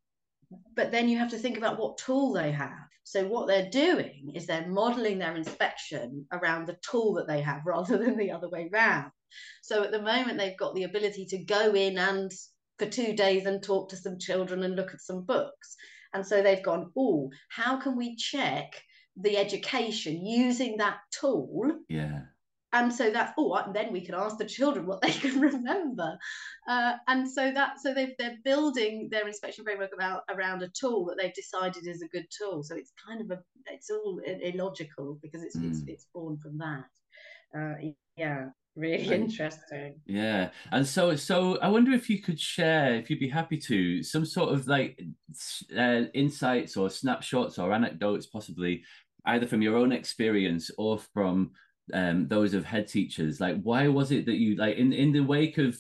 [0.77, 2.87] But then you have to think about what tool they have.
[3.03, 7.63] So what they're doing is they're modeling their inspection around the tool that they have
[7.67, 9.11] rather than the other way round.
[9.63, 12.31] So at the moment, they've got the ability to go in and
[12.79, 15.77] for two days and talk to some children and look at some books.
[16.13, 18.81] And so they've gone, oh, how can we check
[19.17, 21.73] the education using that tool?
[21.89, 22.21] Yeah.
[22.73, 26.19] And so that's oh, and then we can ask the children what they can remember,
[26.69, 31.05] uh, and so that so they they're building their inspection framework about around a tool
[31.05, 32.65] that they've decided is a good tool.
[32.65, 35.71] So it's kind of a it's all illogical because it's mm.
[35.71, 36.85] it's, it's born from that.
[37.57, 37.75] Uh,
[38.17, 39.95] yeah, really interesting.
[40.07, 44.03] Yeah and so so i wonder if you could share if you'd be happy to
[44.03, 45.01] some sort of like
[45.77, 48.83] uh, insights or snapshots or anecdotes possibly
[49.27, 51.53] either from your own experience or from
[51.93, 53.41] um, those of head teachers.
[53.41, 55.77] Like why was it that you like in in the wake of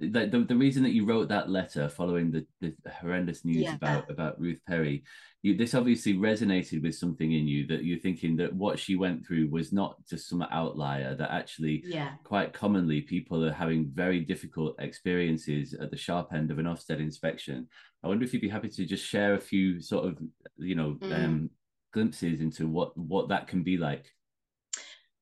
[0.00, 3.74] the, the, the reason that you wrote that letter following the, the horrendous news yeah.
[3.74, 5.04] about about Ruth Perry,
[5.42, 9.26] you, this obviously resonated with something in you that you're thinking that what she went
[9.26, 11.14] through was not just some outlier.
[11.14, 12.12] That actually, yeah.
[12.24, 16.98] quite commonly, people are having very difficult experiences at the sharp end of an Ofsted
[16.98, 17.68] inspection.
[18.02, 20.18] I wonder if you'd be happy to just share a few sort of
[20.56, 21.24] you know mm.
[21.24, 21.50] um,
[21.92, 24.10] glimpses into what what that can be like.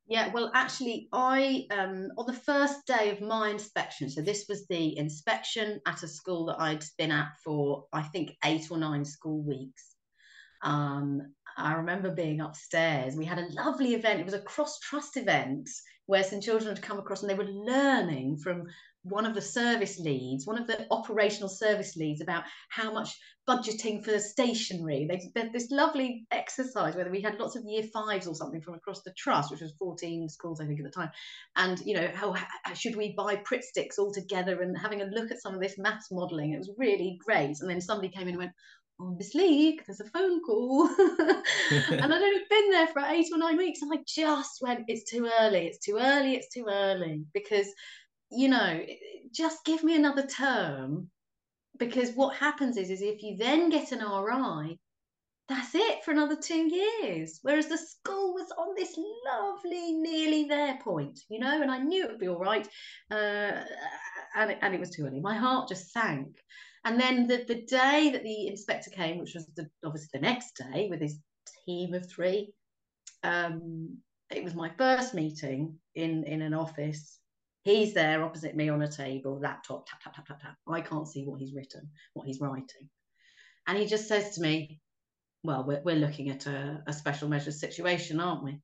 [0.08, 4.66] Yeah, well, actually, I um, on the first day of my inspection, so this was
[4.66, 9.04] the inspection at a school that I'd been at for I think eight or nine
[9.04, 9.96] school weeks.
[10.62, 13.16] Um, I remember being upstairs.
[13.16, 14.20] We had a lovely event.
[14.20, 15.68] It was a cross trust event
[16.06, 18.64] where some children had come across and they were learning from
[19.10, 23.18] one of the service leads, one of the operational service leads, about how much
[23.48, 25.08] budgeting for stationery.
[25.08, 28.74] They did this lovely exercise where we had lots of year fives or something from
[28.74, 31.10] across the trust, which was 14 schools, I think, at the time.
[31.56, 35.06] And, you know, how, how should we buy Pritt sticks all together and having a
[35.06, 36.52] look at some of this maths modelling.
[36.52, 37.56] It was really great.
[37.60, 38.52] And then somebody came in and went,
[39.00, 40.86] oh, on this league, there's a phone call.
[40.98, 41.02] and
[42.12, 43.80] I'd only been there for eight or nine weeks.
[43.80, 47.24] And I just went, it's too early, it's too early, it's too early.
[47.32, 47.68] Because
[48.30, 48.80] you know,
[49.32, 51.10] just give me another term.
[51.78, 54.80] Because what happens is, is if you then get an RI,
[55.48, 57.38] that's it for another two years.
[57.42, 62.04] Whereas the school was on this lovely, nearly there point, you know, and I knew
[62.04, 62.66] it would be all right.
[63.10, 63.62] Uh,
[64.36, 65.20] and, it, and it was too early.
[65.20, 66.36] My heart just sank.
[66.84, 70.60] And then the, the day that the inspector came, which was the, obviously the next
[70.72, 71.18] day with his
[71.64, 72.52] team of three,
[73.22, 73.98] um,
[74.30, 77.18] it was my first meeting in, in an office
[77.64, 80.56] He's there opposite me on a table, laptop, tap, tap, tap, tap, tap.
[80.68, 82.88] I can't see what he's written, what he's writing.
[83.66, 84.80] And he just says to me,
[85.42, 88.60] Well, we're, we're looking at a, a special measures situation, aren't we?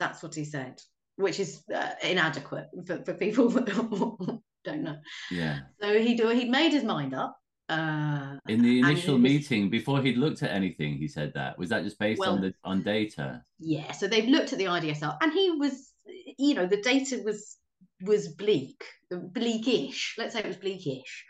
[0.00, 0.80] That's what he said,
[1.16, 3.66] which is uh, inadequate for, for people that
[4.64, 4.96] don't know.
[5.30, 5.60] Yeah.
[5.80, 7.36] So he do, he'd made his mind up
[7.68, 11.56] Uh, In the initial was- meeting, before he'd looked at anything, he said that.
[11.58, 13.44] Was that just based on the on data?
[13.60, 15.92] Yeah, so they've looked at the IDSR, and he was,
[16.38, 17.56] you know, the data was
[18.02, 20.14] was bleak, bleakish.
[20.18, 21.24] Let's say it was bleakish.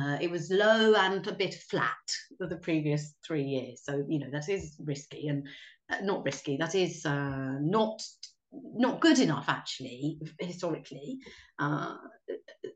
[0.00, 1.94] Uh, it was low and a bit flat
[2.38, 3.82] for the previous three years.
[3.84, 5.46] So you know that is risky and
[5.90, 6.56] uh, not risky.
[6.56, 8.02] That is uh, not
[8.76, 11.18] not good enough actually historically
[11.58, 11.96] uh,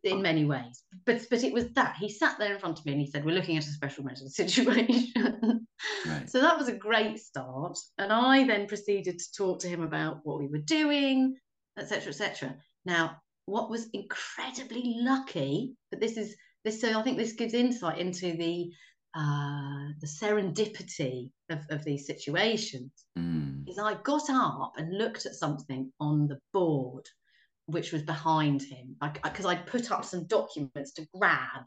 [0.05, 0.83] in many ways.
[1.07, 3.25] But but it was that he sat there in front of me and he said,
[3.25, 5.67] "We're looking at a special measures situation."
[6.07, 6.29] Right.
[6.29, 7.79] So that was a great start.
[7.99, 11.37] And I then proceeded to talk to him about what we were doing,
[11.79, 12.57] etc., etc.
[12.85, 13.17] Now,
[13.49, 18.37] what was incredibly lucky, but this is this, so I think this gives insight into
[18.37, 18.71] the
[19.15, 22.91] uh, the serendipity of, of these situations.
[23.19, 23.69] Mm.
[23.69, 27.07] Is I got up and looked at something on the board,
[27.67, 31.65] which was behind him, because I'd put up some documents to grab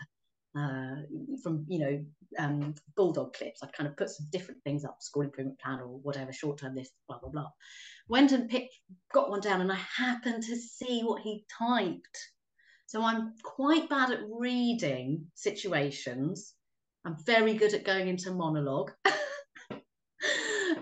[0.55, 0.95] uh,
[1.43, 2.05] from you know
[2.39, 3.61] um, bulldog clips.
[3.63, 6.75] I'd kind of put some different things up, school improvement plan or whatever, short term
[6.75, 7.49] this, blah blah blah.
[8.07, 8.75] Went and picked,
[9.13, 12.17] got one down, and I happened to see what he typed.
[12.87, 16.55] So I'm quite bad at reading situations.
[17.05, 18.91] I'm very good at going into monologue.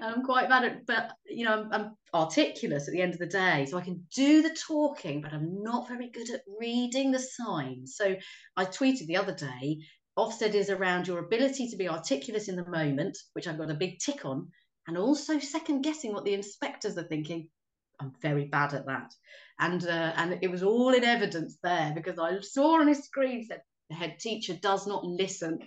[0.01, 3.25] I'm quite bad at, but you know, I'm, I'm articulate at the end of the
[3.25, 7.19] day, so I can do the talking, but I'm not very good at reading the
[7.19, 7.95] signs.
[7.95, 8.15] So
[8.55, 9.79] I tweeted the other day,
[10.17, 13.75] Ofsted is around your ability to be articulate in the moment, which I've got a
[13.75, 14.49] big tick on,
[14.87, 17.49] and also second guessing what the inspectors are thinking.
[18.01, 19.13] I'm very bad at that,
[19.59, 23.45] and uh, and it was all in evidence there because I saw on his screen
[23.45, 25.59] said the head teacher does not listen.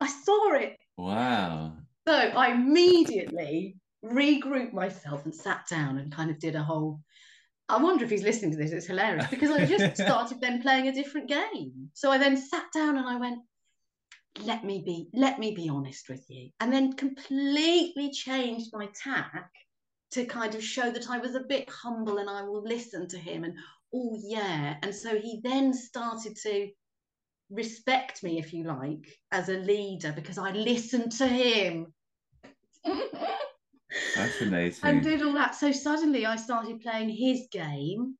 [0.00, 1.72] I saw it, Wow.
[2.06, 7.00] So I immediately regrouped myself and sat down and kind of did a whole.
[7.68, 8.72] I wonder if he's listening to this.
[8.72, 11.90] It's hilarious because I just started then playing a different game.
[11.94, 13.40] So I then sat down and I went,
[14.42, 19.50] "Let me be, let me be honest with you," and then completely changed my tack
[20.12, 23.18] to kind of show that I was a bit humble and I will listen to
[23.18, 23.54] him and
[23.94, 24.76] oh yeah.
[24.82, 26.68] And so he then started to
[27.50, 31.92] respect me, if you like, as a leader because I listened to him.
[34.14, 34.78] Fascinating.
[34.82, 35.54] and did all that.
[35.54, 38.16] So suddenly I started playing his game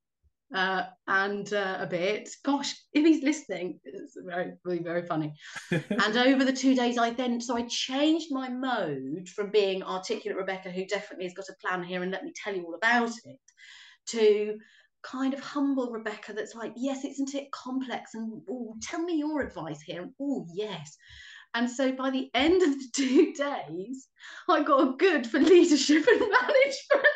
[0.55, 2.29] uh, and uh, a bit.
[2.45, 5.33] Gosh, if he's listening, it's very, really very funny.
[5.71, 10.39] and over the two days, I then, so I changed my mode from being articulate
[10.39, 13.13] Rebecca, who definitely has got a plan here and let me tell you all about
[13.25, 13.39] it,
[14.09, 14.59] to
[15.03, 18.15] kind of humble Rebecca that's like, yes, isn't it complex?
[18.15, 20.03] And oh, tell me your advice here.
[20.03, 20.97] And oh, yes.
[21.55, 24.09] And so by the end of the two days,
[24.49, 27.07] I got a good for leadership and management.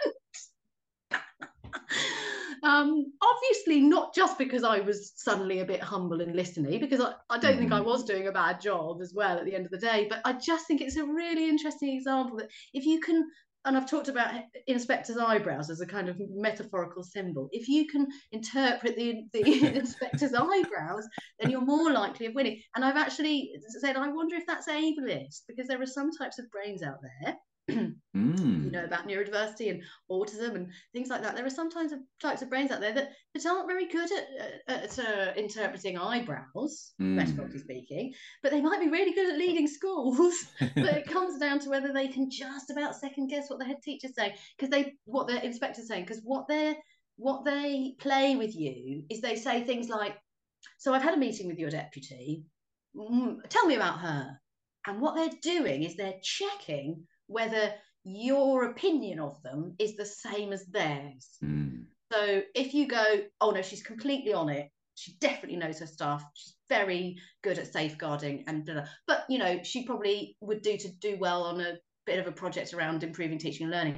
[2.62, 7.12] um, obviously, not just because I was suddenly a bit humble and listening, because I,
[7.30, 7.84] I don't think I Mhm.
[7.86, 10.32] was doing a bad job as well at the end of the day, but I
[10.34, 13.28] just think it's a really interesting example that if you can,
[13.64, 14.34] and I've talked about
[14.66, 19.42] inspector's eyebrows as a kind of metaphorical symbol, if you can interpret the, the
[19.76, 21.06] inspector's eyebrows,
[21.40, 22.60] then you're more likely of winning.
[22.74, 26.50] And I've actually said, I wonder if that's ableist, because there are some types of
[26.50, 27.36] brains out there
[28.16, 28.66] Mm.
[28.66, 32.42] you know about neurodiversity and autism and things like that there are sometimes of types
[32.42, 37.14] of brains out there that, that aren't very good at, at uh, interpreting eyebrows Mm.
[37.16, 41.58] metaphorically speaking but they might be really good at leading schools but it comes down
[41.60, 44.92] to whether they can just about second guess what the head teacher's saying because they
[45.06, 46.76] what the inspector's saying because what they're
[47.16, 50.16] what they play with you is they say things like
[50.78, 52.44] so i've had a meeting with your deputy
[52.96, 54.38] mm, tell me about her
[54.86, 57.72] and what they're doing is they're checking whether
[58.04, 61.38] your opinion of them is the same as theirs.
[61.42, 61.84] Mm.
[62.12, 63.04] So if you go,
[63.40, 64.68] oh no, she's completely on it.
[64.94, 66.24] She definitely knows her stuff.
[66.34, 68.84] She's very good at safeguarding and blah, blah.
[69.06, 72.32] but you know she probably would do to do well on a bit of a
[72.32, 73.96] project around improving teaching and learning.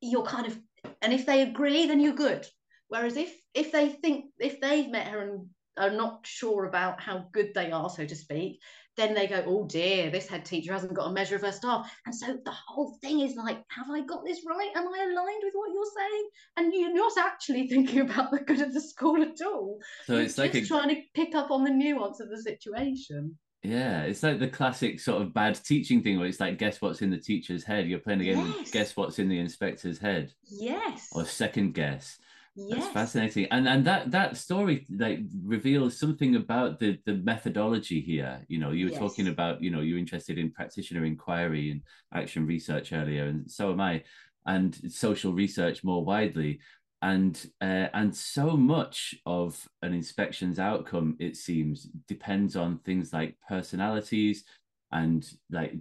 [0.00, 0.58] You're kind of,
[1.00, 2.46] and if they agree, then you're good.
[2.88, 7.26] Whereas if if they think if they've met her and are not sure about how
[7.32, 8.60] good they are, so to speak,
[8.96, 11.90] then they go, oh dear, this head teacher hasn't got a measure of her staff.
[12.06, 14.70] And so the whole thing is like, have I got this right?
[14.76, 16.28] Am I aligned with what you're saying?
[16.56, 19.78] And you're not actually thinking about the good of the school at all.
[20.06, 22.40] So you're it's like a just trying to pick up on the nuance of the
[22.40, 23.36] situation.
[23.62, 27.02] yeah, it's like the classic sort of bad teaching thing where it's like guess what's
[27.02, 27.88] in the teacher's head.
[27.88, 28.70] You're playing a game Yes.
[28.70, 31.08] guess what's in the inspector's head Yes.
[31.12, 32.18] or second guess.
[32.56, 38.44] That's fascinating, and and that that story like reveals something about the the methodology here.
[38.48, 38.98] You know, you were Yes.
[38.98, 41.82] talking about you know you're interested in practitioner inquiry and
[42.14, 44.04] action research earlier, and so am I,
[44.46, 46.60] and social research more widely.
[47.02, 53.36] and uh, and so much of an inspection's outcome it seems depends on things like
[53.48, 54.44] personalities
[54.92, 55.74] and like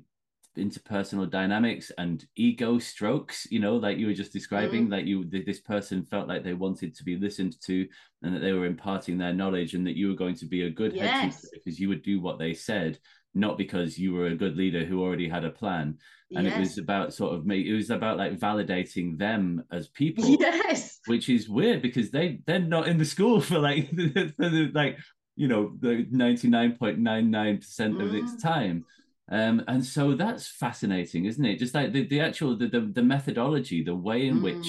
[0.57, 4.91] interpersonal dynamics and ego strokes you know like you were just describing mm.
[4.91, 7.87] like you this person felt like they wanted to be listened to
[8.21, 10.69] and that they were imparting their knowledge and that you were going to be a
[10.69, 11.09] good yes.
[11.09, 12.99] head teacher because you would do what they said
[13.33, 15.97] not because you were a good leader who already had a plan
[16.35, 16.55] and yes.
[16.55, 20.99] it was about sort of me it was about like validating them as people yes
[21.07, 23.89] which is weird because they they're not in the school for like
[24.37, 24.99] for the, like
[25.35, 28.41] you know the 99.99% of its mm.
[28.41, 28.85] time
[29.29, 31.59] um, and so that's fascinating, isn't it?
[31.59, 34.43] Just like the, the actual the, the, the methodology, the way in mm.
[34.43, 34.67] which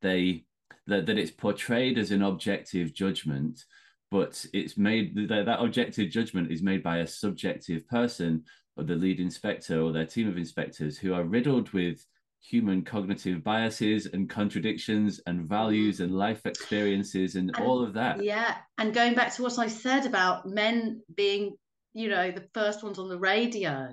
[0.00, 0.44] they
[0.86, 3.64] that, that it's portrayed as an objective judgment,
[4.10, 8.44] but it's made that, that objective judgment is made by a subjective person
[8.76, 12.04] or the lead inspector or their team of inspectors who are riddled with
[12.42, 16.04] human cognitive biases and contradictions and values mm.
[16.04, 18.24] and life experiences and, and, all of that.
[18.24, 18.56] Yeah.
[18.78, 21.56] And going back to what I said about men being
[21.92, 23.88] you know the first ones on the radio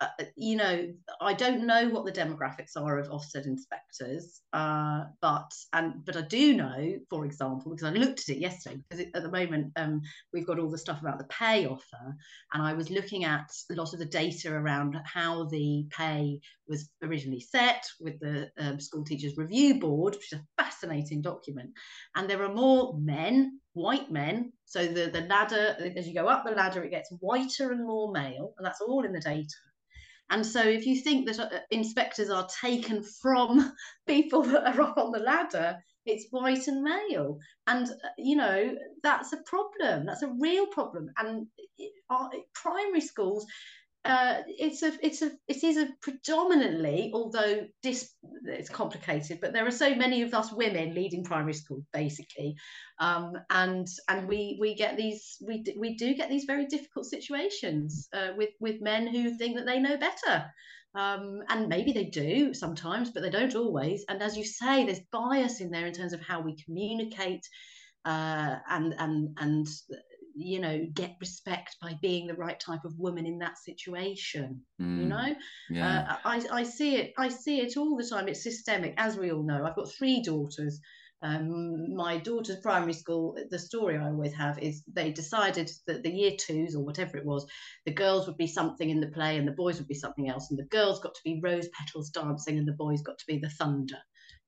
[0.00, 5.50] uh, you know, I don't know what the demographics are of Ofsted inspectors, uh, but
[5.72, 9.10] and but I do know, for example, because I looked at it yesterday, because it,
[9.14, 10.00] at the moment um,
[10.32, 12.14] we've got all the stuff about the pay offer,
[12.52, 16.88] and I was looking at a lot of the data around how the pay was
[17.02, 21.70] originally set with the um, School Teachers Review Board, which is a fascinating document,
[22.14, 24.52] and there are more men white men.
[24.64, 28.12] So the, the ladder, as you go up the ladder, it gets whiter and more
[28.12, 29.54] male, and that's all in the data.
[30.30, 33.72] And so, if you think that uh, inspectors are taken from
[34.06, 37.38] people that are up on the ladder, it's white and male.
[37.66, 40.06] And, uh, you know, that's a problem.
[40.06, 41.10] That's a real problem.
[41.18, 41.46] And
[42.10, 43.46] uh, primary schools,
[44.08, 49.66] uh, it's a it's a it is a predominantly although this it's complicated but there
[49.66, 52.56] are so many of us women leading primary school basically.
[53.00, 58.08] Um, and and we we get these we we do get these very difficult situations
[58.14, 60.46] uh, with with men who think that they know better.
[60.94, 64.06] Um, and maybe they do sometimes but they don't always.
[64.08, 67.46] And as you say there's bias in there in terms of how we communicate
[68.06, 69.66] uh, and and and
[70.38, 74.98] you know get respect by being the right type of woman in that situation mm,
[74.98, 75.34] you know
[75.70, 76.06] yeah.
[76.10, 78.28] uh, I, I see it i see it all the time.
[78.28, 79.64] It's systemic as we all know.
[79.64, 80.80] I've got three daughters.
[81.20, 86.12] Um, my daughter's primary school the story i always have is they decided that the
[86.12, 87.44] year twos or whatever it was
[87.84, 90.48] the girls would be something in the play and the boys would be something else
[90.48, 93.36] and the girls got to be rose petals dancing and the boys got to be
[93.36, 93.98] the thunder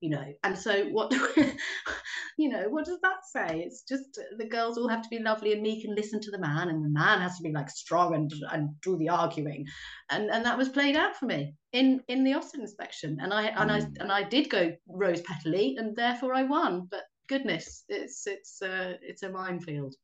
[0.01, 1.13] you know and so what
[2.37, 3.61] you know what does that say?
[3.65, 6.39] It's just the girls all have to be lovely and meek and listen to the
[6.39, 9.65] man and the man has to be like strong and and do the arguing.
[10.09, 13.17] And and that was played out for me in in the Ofsted inspection.
[13.21, 13.91] And i and i mm.
[13.99, 16.87] and i did go rose petally and therefore i won.
[16.89, 19.95] But goodness it's it's uh, it's a minefield.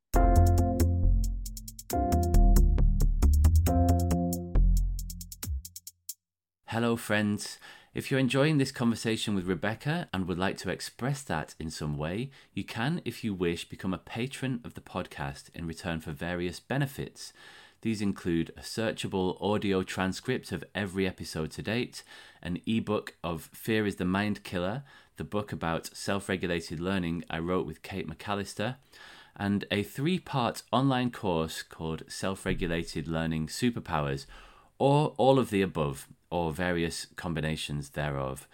[6.67, 7.57] Hello friends
[7.97, 11.97] if you're enjoying this conversation with Rebecca and would like to express that in some
[11.97, 16.11] way, you can, if you wish, become a patron of the podcast in return for
[16.11, 17.33] various benefits.
[17.81, 22.03] These include a searchable audio transcript of every episode to date,
[22.43, 24.83] an ebook of Fear is the Mind Killer,
[25.15, 28.75] the book about self regulated learning I wrote with Kate McAllister,
[29.35, 34.27] and a three part online course called Self Regulated Learning Superpowers,
[34.79, 38.47] or all of the above or various combinations thereof.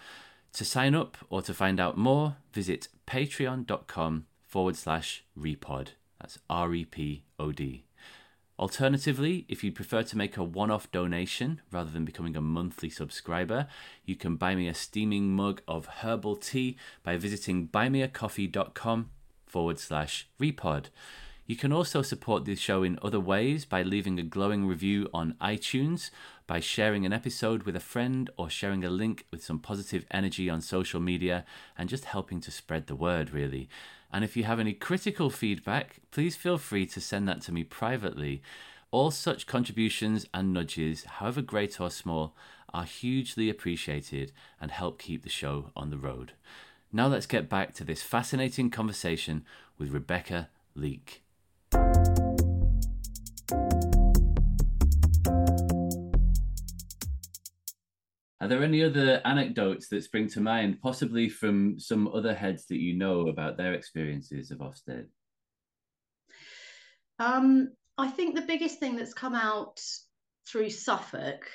[0.54, 5.90] To sign up or to find out more, visit patreon.com forward slash repod.
[6.22, 7.86] That's R E P O D.
[8.60, 12.90] Alternatively, if you prefer to make a one off donation rather than becoming a monthly
[12.90, 13.68] subscriber,
[14.06, 19.10] you can buy me a steaming mug of herbal tea by visiting buymeacoffee.com
[19.48, 20.86] forward slash repod.
[21.46, 25.36] You can also support this show in other ways by leaving a glowing review on
[25.42, 26.10] iTunes,
[26.48, 30.50] by sharing an episode with a friend, or sharing a link with some positive energy
[30.50, 31.44] on social media,
[31.78, 33.68] and just helping to spread the word, really.
[34.10, 37.66] And if you have any critical feedback, please feel free to send that to me
[37.66, 38.42] privately.
[38.92, 42.36] All such contributions and nudges, however great or small,
[42.74, 44.32] are hugely appreciated
[44.62, 46.34] and help keep the show on the road.
[46.94, 49.44] Now let's get back to this fascinating conversation
[49.78, 51.23] with Rebecca Leek.
[58.44, 62.78] Are there any other anecdotes that spring to mind, possibly from some other heads that
[62.78, 65.06] you know about their experiences of Ofsted?
[67.20, 69.80] Um, I think the biggest thing that's come out
[70.46, 71.50] through Suffolk,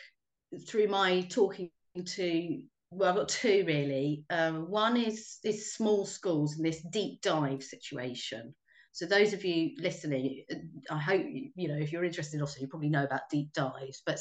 [0.66, 1.70] through my talking
[2.06, 4.24] to well, I've got two really.
[4.30, 8.54] Um, one is is small schools and this deep dive situation.
[8.98, 10.42] So those of you listening,
[10.90, 11.24] I hope
[11.54, 12.40] you know if you're interested.
[12.40, 14.18] Also, you probably know about deep dives, but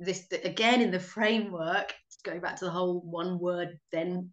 [0.00, 4.30] this again in the framework, going back to the whole one word, then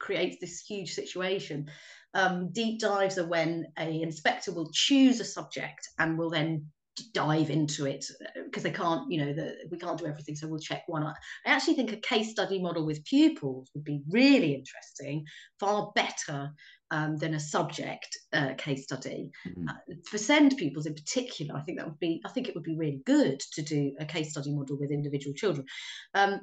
[0.00, 1.70] creates this huge situation.
[2.12, 6.66] Um, deep dives are when a inspector will choose a subject and will then
[7.12, 8.04] dive into it
[8.46, 11.12] because they can't you know the, we can't do everything so we'll check one i
[11.44, 15.22] actually think a case study model with pupils would be really interesting
[15.60, 16.50] far better
[16.90, 19.68] um, than a subject uh, case study mm-hmm.
[19.68, 22.64] uh, for SEND pupils in particular i think that would be i think it would
[22.64, 25.66] be really good to do a case study model with individual children
[26.14, 26.40] um,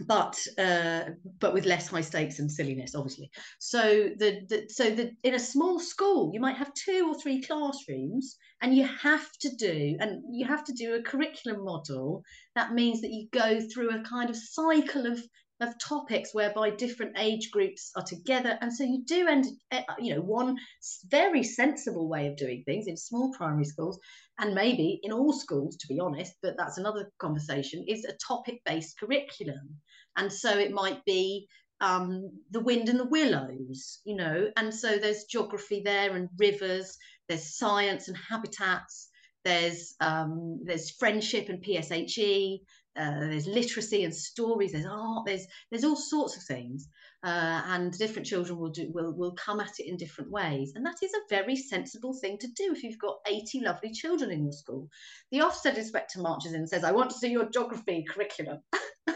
[0.00, 1.04] but uh,
[1.38, 3.30] but with less high stakes and silliness, obviously.
[3.58, 7.40] So the, the so the in a small school, you might have two or three
[7.40, 12.22] classrooms, and you have to do and you have to do a curriculum model.
[12.54, 15.22] That means that you go through a kind of cycle of
[15.60, 18.58] of topics whereby different age groups are together.
[18.60, 20.56] And so you do end eh, you know one
[21.08, 23.98] very sensible way of doing things in small primary schools
[24.38, 28.60] and maybe in all schools to be honest but that's another conversation is a topic
[28.64, 29.80] based curriculum.
[30.16, 31.46] And so it might be
[31.80, 36.96] um, the wind and the willows you know and so there's geography there and rivers
[37.28, 39.08] there's science and habitats
[39.44, 42.60] there's um, there's friendship and pshe
[42.96, 46.88] uh, there's literacy and stories there's art there's there's all sorts of things
[47.24, 50.72] uh, and different children will do will will come at it in different ways.
[50.74, 54.30] And that is a very sensible thing to do if you've got 80 lovely children
[54.30, 54.88] in your school.
[55.32, 58.58] The Ofsted inspector marches in and says i want to see your geography curriculum.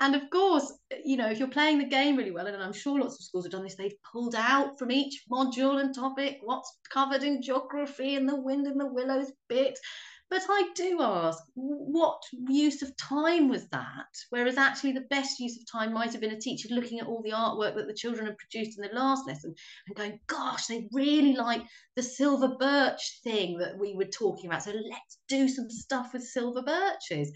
[0.00, 0.72] And of course,
[1.04, 3.44] you know, if you're playing the game really well, and I'm sure lots of schools
[3.44, 8.16] have done this, they've pulled out from each module and topic what's covered in geography
[8.16, 9.78] and the wind and the willows bit.
[10.28, 14.06] But I do ask, what use of time was that?
[14.30, 17.22] Whereas actually, the best use of time might have been a teacher looking at all
[17.22, 19.54] the artwork that the children had produced in the last lesson
[19.86, 21.62] and going, gosh, they really like
[21.94, 24.64] the silver birch thing that we were talking about.
[24.64, 27.32] So let's do some stuff with silver birches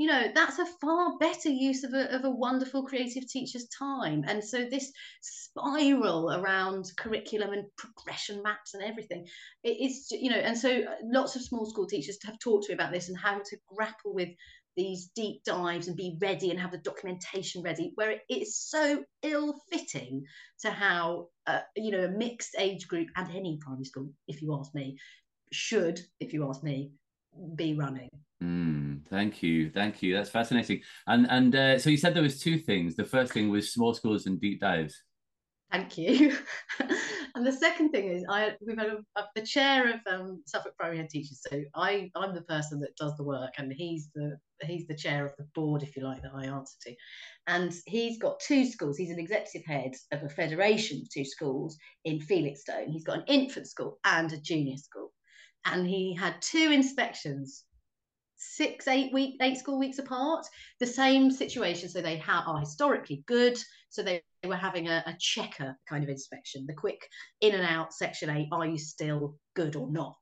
[0.00, 4.24] you know that's a far better use of a, of a wonderful creative teacher's time.
[4.26, 4.90] And so this
[5.20, 9.26] spiral around curriculum and progression maps and everything
[9.62, 12.74] it is you know and so lots of small school teachers have talked to me
[12.76, 14.30] about this and how to grapple with
[14.74, 19.04] these deep dives and be ready and have the documentation ready where it is so
[19.22, 20.22] ill-fitting
[20.62, 24.56] to how uh, you know a mixed age group and any primary school if you
[24.58, 24.96] ask me
[25.52, 26.90] should if you ask me
[27.54, 28.08] be running
[28.42, 30.14] Mm, thank you, thank you.
[30.14, 30.80] That's fascinating.
[31.06, 32.96] And and uh, so you said there was two things.
[32.96, 35.02] The first thing was small schools and deep dives.
[35.70, 36.36] Thank you.
[37.34, 40.98] and the second thing is, I we've had a, the chair of um, Suffolk Primary
[40.98, 41.42] Head Teachers.
[41.48, 45.26] So I I'm the person that does the work, and he's the he's the chair
[45.26, 46.94] of the board, if you like, that I answer to.
[47.46, 48.96] And he's got two schools.
[48.96, 52.86] He's an executive head of a federation of two schools in Felixstowe.
[52.88, 55.12] He's got an infant school and a junior school,
[55.66, 57.64] and he had two inspections
[58.40, 60.46] six, eight week, eight school weeks apart.
[60.80, 61.88] The same situation.
[61.88, 63.58] So they ha- are historically good.
[63.90, 67.06] So they, they were having a, a, checker kind of inspection, the quick
[67.40, 68.48] in and out section eight.
[68.50, 70.16] Are you still good or not?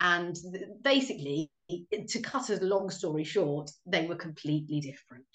[0.00, 1.50] And th- basically,
[2.08, 5.26] to cut a long story short, they were completely different.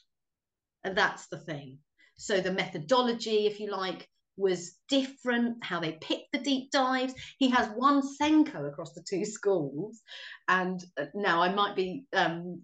[0.83, 1.79] And that's the thing.
[2.17, 4.07] So the methodology, if you like,
[4.37, 7.13] was different, how they picked the deep dives.
[7.39, 10.01] He has one SENCO across the two schools.
[10.47, 12.61] And uh, now I might be um,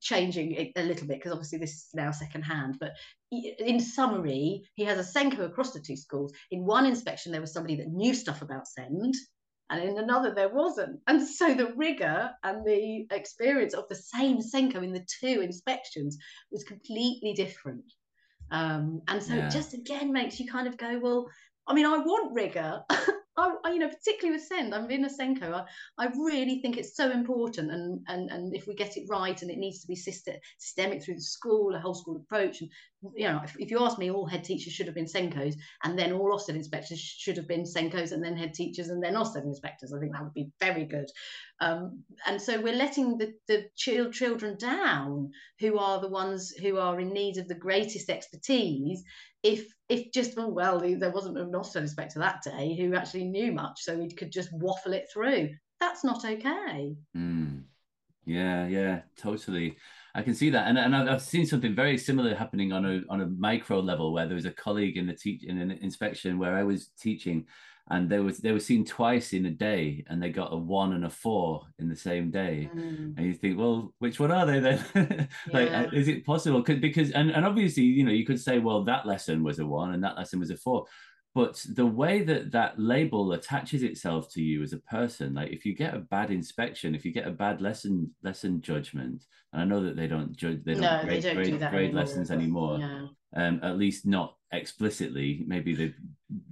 [0.00, 2.76] changing it a little bit because obviously this is now second hand.
[2.80, 2.92] But
[3.30, 6.32] in summary, he has a SENCO across the two schools.
[6.50, 9.14] In one inspection, there was somebody that knew stuff about SEND.
[9.70, 11.00] And in another, there wasn't.
[11.06, 16.18] And so the rigor and the experience of the same SENCO in the two inspections
[16.50, 17.84] was completely different.
[18.54, 19.46] Um, and so yeah.
[19.46, 21.28] it just again makes you kind of go, well,
[21.66, 22.82] I mean, I want rigor.
[23.36, 25.52] I, I, you know, particularly with SEND, I'm in a SENCO.
[25.52, 25.64] I,
[25.98, 29.50] I really think it's so important, and and and if we get it right, and
[29.50, 32.70] it needs to be systemic through the school, a whole school approach, and
[33.14, 35.98] you know, if, if you ask me, all head teachers should have been SENCOs, and
[35.98, 39.44] then all Ofsted inspectors should have been SENCOs, and then head teachers, and then Ofsted
[39.44, 39.92] inspectors.
[39.92, 41.06] I think that would be very good.
[41.60, 45.30] Um, and so we're letting the the children down,
[45.60, 49.02] who are the ones who are in need of the greatest expertise,
[49.42, 53.52] if if just oh, well there wasn't an Ofsted inspector that day who actually knew
[53.52, 55.50] much, so we could just waffle it through.
[55.80, 56.96] That's not okay.
[57.16, 57.64] Mm.
[58.24, 59.76] Yeah, yeah, totally.
[60.14, 63.20] I can see that, and and I've seen something very similar happening on a on
[63.20, 66.54] a micro level where there was a colleague in the teach in an inspection where
[66.54, 67.46] I was teaching,
[67.90, 70.92] and they was they were seen twice in a day and they got a one
[70.94, 72.70] and a four in the same day.
[72.74, 73.16] Mm.
[73.16, 74.78] and you think well which one are they then?
[75.52, 75.90] Like Yeah.
[75.92, 76.62] is it possible?
[76.62, 79.66] Could, because and, and obviously you know you could say well that lesson was a
[79.66, 80.86] one and that lesson was a four
[81.34, 85.66] but the way that that label attaches itself to you as a person like if
[85.66, 89.64] you get a bad inspection if you get a bad lesson lesson judgment and i
[89.64, 91.84] know that they don't judge they don't no, grade, they don't grade, do that grade
[91.86, 93.06] anymore, lessons anymore Yeah,
[93.36, 95.94] um at least not explicitly maybe they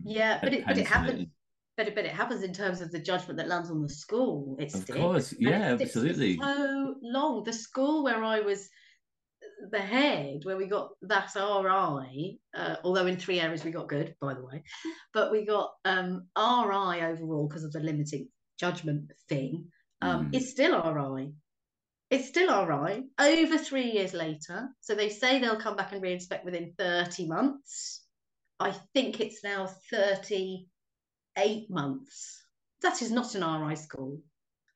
[0.04, 1.26] yeah, but it but it happens.
[1.74, 4.56] But it, but it happens in terms of the judgment that lands on the school.
[4.60, 4.98] It Of sticks.
[4.98, 6.36] course, yeah, it sticks for absolutely.
[6.36, 7.44] So long.
[7.44, 8.68] The school where I was
[9.70, 14.14] the head, where we got that RI, uh, although in three areas we got good,
[14.20, 14.62] by the way,
[15.12, 19.68] but we got um, RI overall because of the limiting judgment thing.
[20.00, 20.34] Um, Mm.
[20.34, 21.32] It's still RI.
[22.10, 24.68] It's still RI over three years later.
[24.80, 28.04] So they say they'll come back and reinspect within 30 months.
[28.60, 32.44] I think it's now 38 months.
[32.82, 34.20] That is not an RI school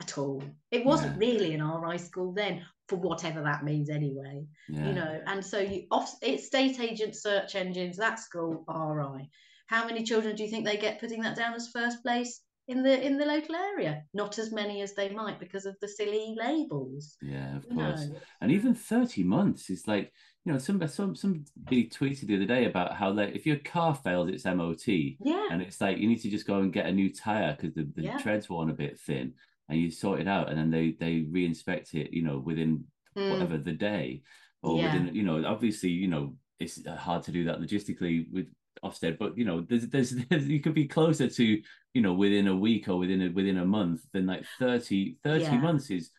[0.01, 0.43] at all.
[0.71, 1.29] It wasn't Yeah.
[1.29, 4.47] really an RI school then, for whatever that means anyway.
[4.69, 9.29] yeah You know, and so you off it's state agent search engines, that school RI.
[9.69, 12.83] How many children do you think they get putting that down as first place in
[12.83, 14.05] the in the local area?
[14.15, 17.17] Not as many as they might because of the silly labels.
[17.23, 18.17] yeah of You course know.
[18.43, 20.13] and even 30 months is like
[20.45, 23.95] you know some some somebody tweeted the other day about how like if your car
[23.95, 25.49] fails its mot Yeah.
[25.51, 27.89] and it's like you need to just go and get a new tire because the,
[27.97, 28.19] the Yeah.
[28.19, 29.35] tread's worn a bit thin
[29.69, 32.85] and you sort it out and then they they reinspect it you know within
[33.17, 33.31] Mm.
[33.31, 34.21] whatever the day
[34.63, 34.85] or Yeah.
[34.85, 38.47] within you know obviously you know it's hard to do that logistically with
[38.85, 39.87] Ofsted but you know there's,
[40.29, 41.63] there's you could be closer to
[41.95, 45.41] you know within a week or within a within a month than like 30 30
[45.45, 45.61] Yeah.
[45.61, 46.11] months is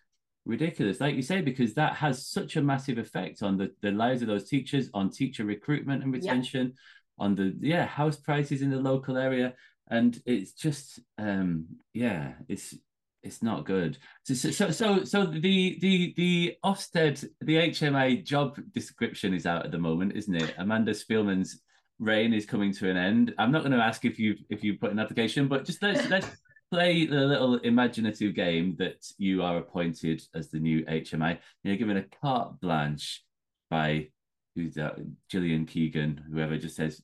[0.45, 4.21] ridiculous like you say because that has such a massive effect on the, the lives
[4.23, 6.31] of those teachers on teacher recruitment and Yeah.
[6.31, 6.73] retention
[7.19, 9.53] on the yeah house prices in the local area
[9.91, 12.75] and it's just um yeah it's
[13.23, 13.97] it's not good.
[14.23, 19.71] So so so so the the the Ofsted the HMA job description is out at
[19.71, 20.53] the moment isn't it?
[20.57, 21.61] Amanda Spielman's
[21.99, 23.33] reign is coming to an end.
[23.37, 26.07] I'm not going to ask if you if you put an application but just let's
[26.09, 26.29] let's
[26.71, 31.97] play the little imaginative game that you are appointed as the new HMA you're given
[31.97, 33.23] a carte blanche
[33.69, 34.09] by
[34.55, 34.97] who's that?
[35.29, 37.01] Gillian Keegan whoever just says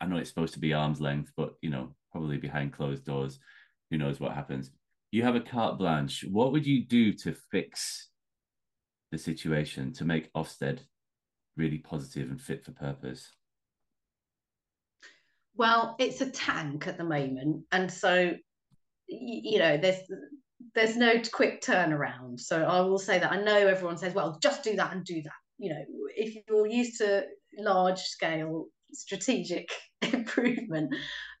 [0.00, 3.38] I know it's supposed to be arm's length but you know probably behind closed doors.
[3.90, 4.70] Who knows what happens
[5.12, 6.24] you have a carte blanche.
[6.28, 8.08] What would you do to fix
[9.12, 10.80] the situation to make Ofsted
[11.56, 13.30] really positive and fit for purpose?
[15.54, 18.32] Well, it's a tank at the moment, and so
[19.06, 20.00] you know there's
[20.74, 22.40] there's no quick turnaround.
[22.40, 25.20] So I will say that I know everyone says, well, just do that and do
[25.20, 25.32] that.
[25.58, 25.84] You know,
[26.16, 27.26] if you're used to
[27.58, 29.68] large scale strategic
[30.12, 30.94] improvement,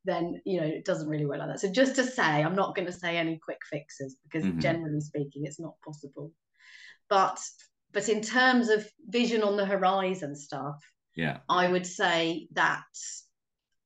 [0.04, 1.60] then you know it doesn't really work like that.
[1.60, 4.60] So just to say, I'm not going to say any quick fixes because Mhm.
[4.60, 6.32] generally speaking, it's not possible.
[7.08, 7.38] But
[7.92, 10.80] but in terms of vision on the horizon stuff,
[11.14, 11.40] Yeah.
[11.48, 12.84] I would say that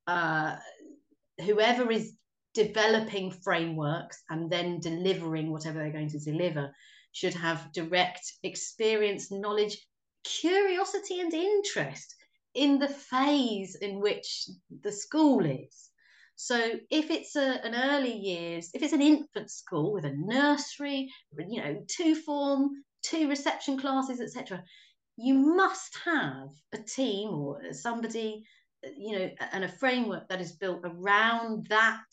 [0.06, 0.56] uh,
[1.44, 2.14] whoever is
[2.54, 6.72] developing frameworks and then delivering whatever they're going to deliver
[7.12, 9.76] should have direct experience, knowledge,
[10.22, 12.14] curiosity, and interest
[12.54, 14.48] in the phase in which
[14.82, 15.90] the school is.
[16.37, 21.11] So if it's a, an early years, if it's an infant school with a nursery,
[21.49, 24.62] you know, two form, two reception classes, etc.,
[25.16, 28.45] you must have a team or somebody,
[28.97, 32.05] you know, and a framework that is built around that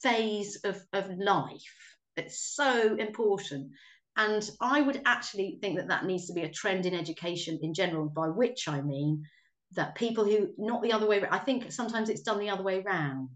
[0.00, 1.76] phase of, of life.
[2.16, 3.72] It's so important.
[4.16, 7.74] And I would actually think that that needs to be a trend in education in
[7.74, 9.24] general, by which I mean
[9.74, 12.82] that people who, not the other way, I think sometimes it's done the other way
[12.82, 13.28] around.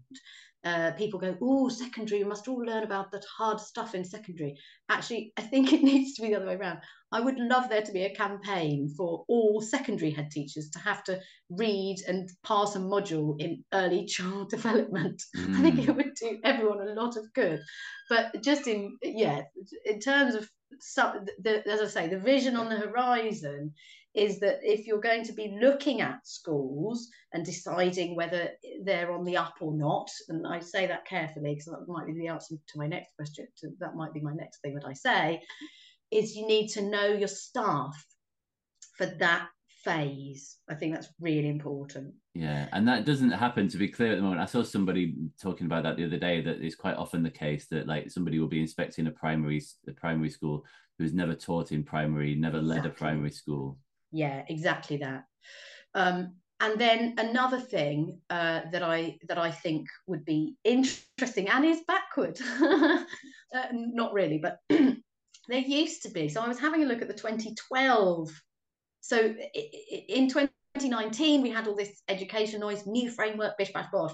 [0.65, 4.57] Uh, people go, oh, secondary, we must all learn about that hard stuff in secondary.
[4.89, 6.79] Actually, I think it needs to be the other way around.
[7.13, 11.01] I would love there to be a campaign for all secondary head teachers to have
[11.05, 11.19] to
[11.49, 15.21] read and pass a module in early child development.
[15.37, 15.87] I think Mm.
[15.87, 17.61] it would do everyone a lot of good.
[18.09, 19.43] But just in, yeah,
[19.85, 20.49] in terms of,
[20.81, 23.73] some, the, as I say, the vision on the horizon
[24.15, 28.49] is that if you're going to be looking at schools and deciding whether
[28.83, 32.13] they're on the up or not, and I say that carefully because that might be
[32.13, 34.93] the answer to my next question, to, that might be my next thing that I
[34.93, 35.41] say,
[36.11, 37.93] is you need to know your staff
[38.97, 39.47] for that
[39.83, 40.57] phase.
[40.69, 42.13] I think that's really important.
[42.33, 44.41] Yeah, and that doesn't happen to be clear at the moment.
[44.41, 46.41] I saw somebody talking about that the other day.
[46.41, 49.91] That is quite often the case that like somebody will be inspecting a primary a
[49.93, 50.65] primary school
[50.97, 53.77] who's never taught in primary, never led a primary school.
[54.11, 55.25] Yeah, exactly that.
[55.93, 61.63] Um, and then another thing uh, that I that I think would be interesting and
[61.63, 63.05] is backward, uh,
[63.71, 66.27] not really, but there used to be.
[66.27, 68.29] So I was having a look at the 2012.
[69.01, 69.33] So
[70.09, 74.13] in 2019 we had all this education noise, new framework, bish bash bosh.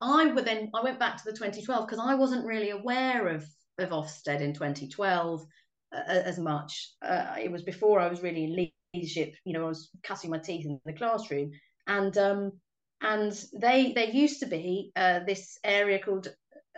[0.00, 3.46] I would then I went back to the 2012 because I wasn't really aware of
[3.78, 5.46] of Ofsted in 2012
[5.92, 6.90] uh, as much.
[7.00, 8.56] Uh, it was before I was really in
[8.98, 9.34] leadership.
[9.44, 11.52] You know, I was cutting my teeth in the classroom,
[11.86, 12.52] and um,
[13.00, 16.28] and they there used to be uh, this area called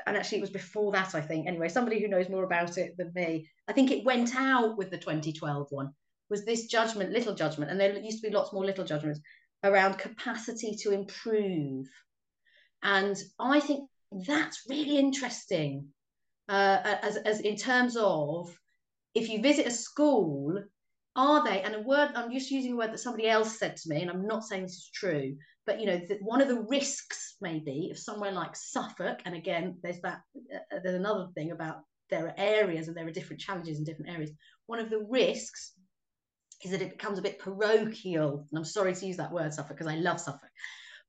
[0.06, 1.46] and actually it was before that i think.
[1.46, 4.90] Anyway somebody who knows more about it than me i think it went out with
[4.90, 5.90] the 2012 one.
[6.28, 9.20] Was this judgment little judgment and there used to be lots more little judgments
[9.64, 11.86] around capacity to improve.
[12.82, 13.88] And i think
[14.26, 15.88] that's really interesting
[16.48, 18.50] uh, as, as in terms of
[19.14, 20.60] if you visit a school
[21.16, 21.62] are they?
[21.62, 24.10] And a word i'm just using a word that somebody else said to me and
[24.10, 25.36] i'm not saying this is true
[25.66, 29.76] but you know the, one of the risks maybe of somewhere like suffolk and again
[29.82, 30.20] there's that
[30.54, 31.80] uh, there's another thing about
[32.10, 34.30] there are areas and there are different challenges in different areas.
[34.66, 35.72] One of the risks
[36.64, 39.78] is that it becomes a bit parochial and i'm sorry to use that word suffolk
[39.78, 40.50] because i love suffolk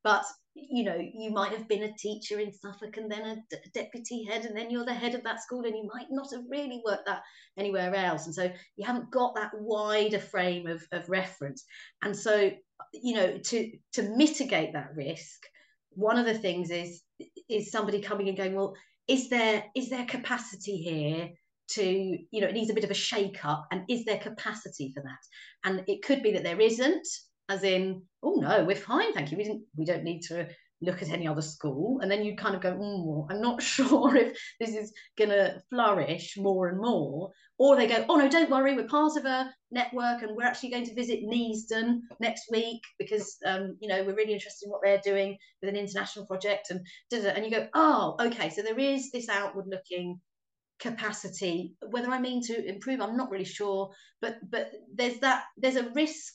[0.02, 0.24] but
[0.54, 4.26] you know, you might have been a teacher in Suffolk and then a d- deputy
[4.26, 6.82] head, and then you're the head of that school, and you might not have really
[6.86, 7.22] worked that
[7.58, 8.26] anywhere else.
[8.26, 11.64] And so you haven't got that wider frame of, of reference.
[12.04, 12.52] And so,
[12.94, 15.46] you know, to to mitigate that risk,
[15.92, 17.02] one of the things is
[17.50, 18.76] is somebody coming and going, well,
[19.08, 21.30] is there is there capacity here
[21.70, 21.84] to
[22.32, 25.02] you know it needs a bit of a shake up and is there capacity for
[25.02, 25.20] that
[25.64, 27.08] and it could be that there isn't
[27.52, 29.38] as in, oh no, we're fine, thank you.
[29.38, 30.48] We didn't, we don't need to
[30.82, 32.00] look at any other school.
[32.02, 35.62] And then you kind of go, mm, I'm not sure if this is going to
[35.70, 37.32] flourish more and more.
[37.58, 40.72] Or they go, oh no, don't worry, we're part of a network and we're actually
[40.72, 44.82] going to visit Neasden next week because, um, you know, we're really interested in what
[44.84, 46.72] they're doing with an international project.
[46.72, 46.80] And,
[47.12, 50.20] and you go, oh, okay, so there is this outward looking
[50.80, 55.76] capacity whether i mean to improve i'm not really sure but but there's that there's
[55.76, 56.34] a risk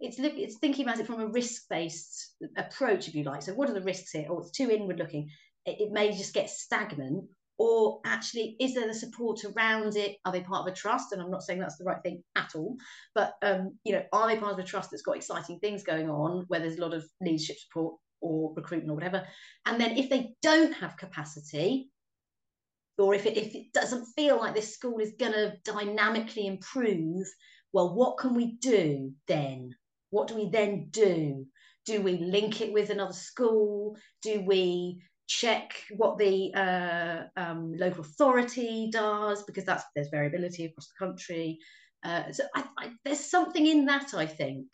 [0.00, 3.42] it's it's thinking about it from a risk-based approach if you like.
[3.42, 4.26] So what are the risks here?
[4.28, 5.30] Oh it's too inward looking.
[5.64, 7.24] It, it, may just get stagnant
[7.58, 10.16] or actually is there the support around it?
[10.24, 11.12] Are they part of a trust?
[11.12, 12.76] And i'm not saying that's the right thing at all
[13.14, 16.10] but um, you know are they part of a trust that's got exciting things going
[16.10, 19.26] on where there's a lot of leadership support or recruitment or whatever?
[19.64, 21.90] And then if they don't have capacity
[22.98, 27.26] or if it, if it doesn't feel like this school is going to dynamically improve
[27.72, 29.74] well what can we do then
[30.16, 31.44] what do we then do?
[31.84, 33.98] Do we link it with another school?
[34.22, 39.42] Do we check what the uh, um, local authority does?
[39.42, 41.58] Because that's there's variability across the country.
[42.02, 44.68] Uh, so I, I, there's something in that, I think.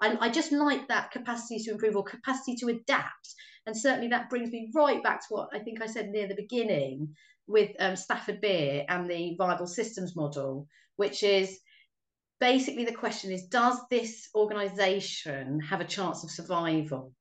[0.00, 3.34] I, I just like that capacity to improve or capacity to adapt.
[3.66, 6.34] And certainly that brings me right back to what I think I said near the
[6.34, 7.14] beginning
[7.46, 11.60] with um, Stafford Beer and the viable systems model, which is
[12.40, 17.12] basically the question is does this organization have a chance of survival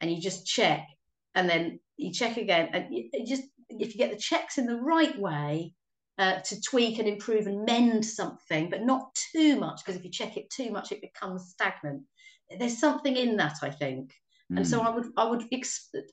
[0.00, 0.86] and you just check
[1.34, 4.80] and then you check again and you, just if you get the checks in the
[4.80, 5.72] right way
[6.18, 10.10] uh, to tweak and improve and mend something but not too much because if you
[10.10, 12.02] check it too much it becomes stagnant
[12.58, 14.12] there's something in that i think
[14.50, 14.56] mm.
[14.56, 14.86] and so hmm.
[14.86, 15.44] i would i would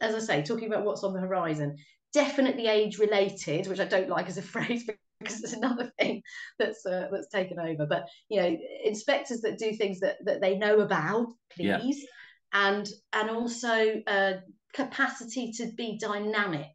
[0.01, 1.77] as i say talking about what's on the horizon
[2.11, 4.85] definitely age related which i don't like as a phrase
[5.23, 6.21] because it's another thing
[6.59, 7.85] that's uh, that's taken over.
[7.85, 12.05] But you know, inspectors that do things that that they know about, please,
[12.53, 12.69] yeah.
[12.69, 14.33] and and also uh,
[14.73, 16.71] capacity to be dynamic.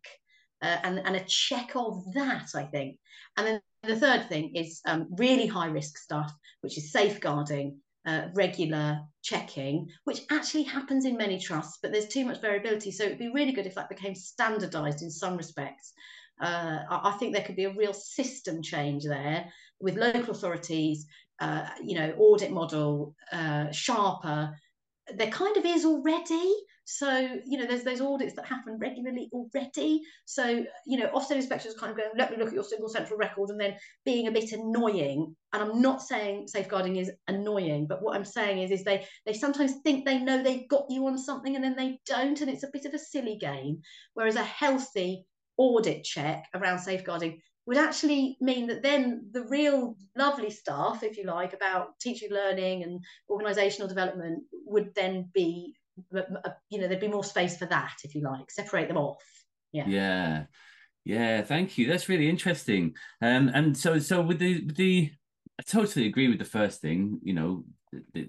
[0.61, 2.99] Uh, and, and a check of that, I think.
[3.37, 7.79] And then the third thing is um, really high risk stuff, which is safeguarding,
[8.09, 12.91] uh, regular checking, which actually happens in many trusts, but there's too much variability.
[12.91, 15.93] So it'd be really good if that became standardized in some respects.
[16.41, 21.07] Uh, I think there could be a real system change there with local authorities,
[21.41, 24.55] uh, you know, audit model, uh, sharper.
[25.15, 26.55] There kind of is already.
[26.91, 30.01] So, you know, there's those audits that happen regularly already.
[30.25, 33.19] So, you know, Ofsted inspectors kind of going, let me look at your single central
[33.19, 33.75] record and then
[34.07, 35.37] being a bit annoying.
[35.53, 39.35] And I'm not saying safeguarding is annoying, but what I'm saying is, is they they
[39.35, 42.41] sometimes think they know they've got you on something and then they don't.
[42.41, 43.83] And it's a bit of a silly game.
[44.15, 45.27] Whereas a healthy
[45.59, 51.25] audit check around safeguarding would actually mean that then the real lovely stuff, if you
[51.25, 55.75] like, about teaching learning and organizational development would then be,
[56.71, 59.23] you know, there'd be more space for that, if you like, separate them off.
[59.73, 59.87] Yeah.
[59.87, 60.45] Yeah.
[61.05, 61.87] Yeah, thank you.
[61.87, 62.95] That's really interesting.
[63.21, 65.11] Um, and so, so with the, with the,
[65.59, 67.19] I totally agree with the first thing.
[67.23, 67.65] You know,
[68.15, 68.29] the,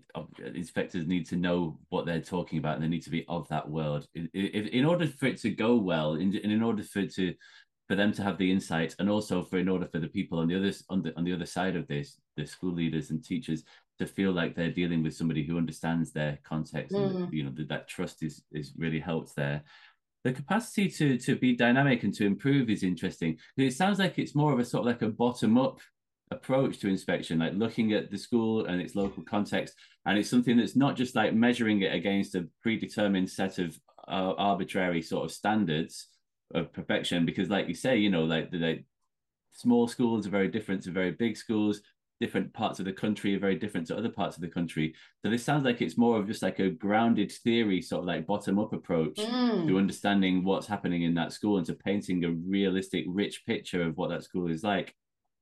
[0.55, 3.70] inspectors need to know what they're talking about and they need to be of that
[3.70, 4.07] world.
[4.16, 7.34] In, in, in order for it to go well in, in order for it to
[7.88, 10.47] for them to have the insight and also for in order for the people on
[10.47, 13.64] the other on the, on the other side of this the school leaders and teachers
[13.97, 17.16] to feel like they're dealing with somebody who understands their context mm.
[17.16, 19.64] and you know that, that trust is is really helped there.
[20.24, 23.38] The capacity to to be dynamic and to improve is interesting.
[23.57, 25.80] It sounds like it's more of a sort of like a bottom up
[26.32, 29.73] approach to inspection, like looking at the school and its local context.
[30.05, 33.77] And it's something that's not just like measuring it against a predetermined set of
[34.07, 36.07] uh, arbitrary sort of standards
[36.53, 37.25] of perfection.
[37.25, 38.86] Because, like you say, you know, like the like,
[39.51, 41.82] small schools are very different to very big schools.
[42.21, 44.93] Different parts of the country are very different to other parts of the country.
[45.23, 48.27] So this sounds like it's more of just like a grounded theory, sort of like
[48.27, 49.67] bottom up approach mm.
[49.67, 53.97] to understanding what's happening in that school and to painting a realistic, rich picture of
[53.97, 54.93] what that school is like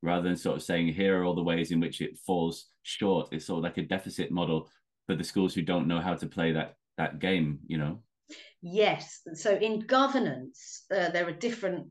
[0.02, 3.30] rather than sort of saying here are all the ways in which it falls short.
[3.32, 4.70] It's sort of like a deficit model
[5.08, 7.60] for the schools who don't know how to play that that game.
[7.68, 8.00] You know.
[8.62, 9.22] Yes.
[9.34, 11.88] So in governance, uh, there are different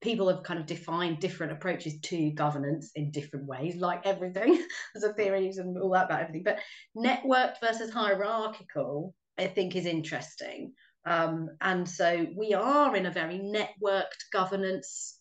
[0.00, 4.62] people have kind of defined different approaches to governance in different ways, like everything.
[4.94, 6.42] There's a theories and all that about everything.
[6.44, 6.58] But
[6.96, 10.72] networked versus hierarchical, I think, is interesting.
[11.06, 15.19] Um, and so we are in a very networked governance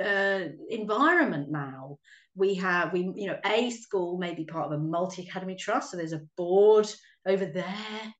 [0.00, 1.98] uh, environment now.
[2.34, 5.90] We have we you know a school may be part of a multi academy trust,
[5.90, 6.90] so there's a board
[7.26, 8.14] over there,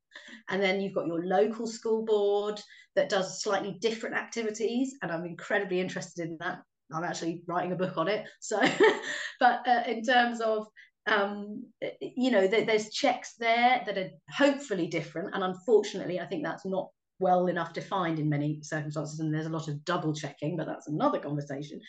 [0.50, 2.60] and then you've got your local school board
[2.94, 6.58] that does slightly different activities, and I'm incredibly interested in that.
[6.94, 8.26] I'm actually writing a book on it.
[8.40, 8.60] So,
[9.40, 10.66] but uh, in terms of
[11.06, 11.64] um,
[12.00, 16.64] you know, th- there's checks there that are hopefully different, and unfortunately, I think that's
[16.64, 16.90] not
[17.22, 20.88] well enough defined in many circumstances, and there's a lot of double checking, but that's
[20.88, 21.80] another conversation.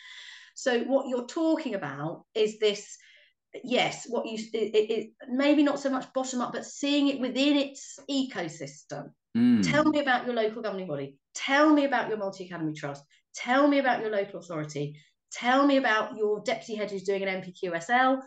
[0.54, 2.96] So, what you're talking about is this
[3.62, 7.56] yes, what you it, it, maybe not so much bottom up, but seeing it within
[7.56, 9.10] its ecosystem.
[9.36, 9.68] Mm.
[9.68, 11.18] Tell me about your local governing body.
[11.34, 13.04] Tell me about your multi academy trust.
[13.34, 14.96] Tell me about your local authority.
[15.32, 18.22] Tell me about your deputy head who's doing an NPQSL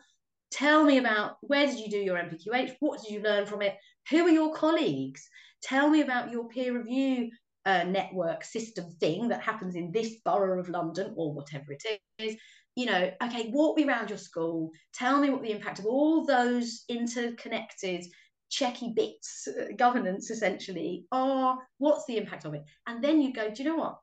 [0.52, 3.76] Tell me about where did you do your NPQH What did you learn from it?
[4.10, 5.28] Who are your colleagues?
[5.68, 7.30] Tell me about your peer review
[7.66, 11.84] uh, network system thing that happens in this borough of London or whatever it
[12.20, 12.38] is.
[12.78, 14.72] You know, okay, walk me around your school.
[14.94, 18.06] Tell me what the impact of all those interconnected
[18.50, 21.58] checky bits, uh, governance essentially, are.
[21.80, 22.64] What's the impact of it?
[22.86, 23.98] And then you go, do you know what?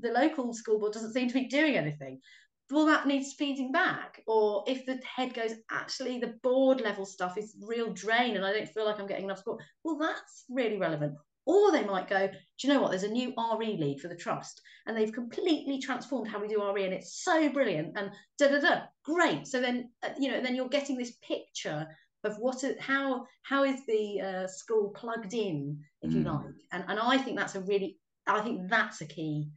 [0.00, 2.20] The local school board doesn't seem to be doing anything
[2.70, 4.22] well that needs feeding back?
[4.26, 8.52] Or if the head goes actually the board level stuff is real drain and i
[8.52, 11.14] don't feel like i'm getting enough support well that's really relevant.
[11.46, 12.90] Or they might go do you know what?
[12.90, 16.62] There's a new RE lead for the trust and they've completely transformed how we do
[16.62, 18.80] RE and it's so brilliant and da da da.
[19.04, 19.46] Great.
[19.46, 21.86] So then uh, you know then you're getting this picture
[22.24, 26.16] of what how how is the uh, school plugged in if mm.
[26.16, 26.54] you like.
[26.72, 29.48] And and i think that's a really i think that's a key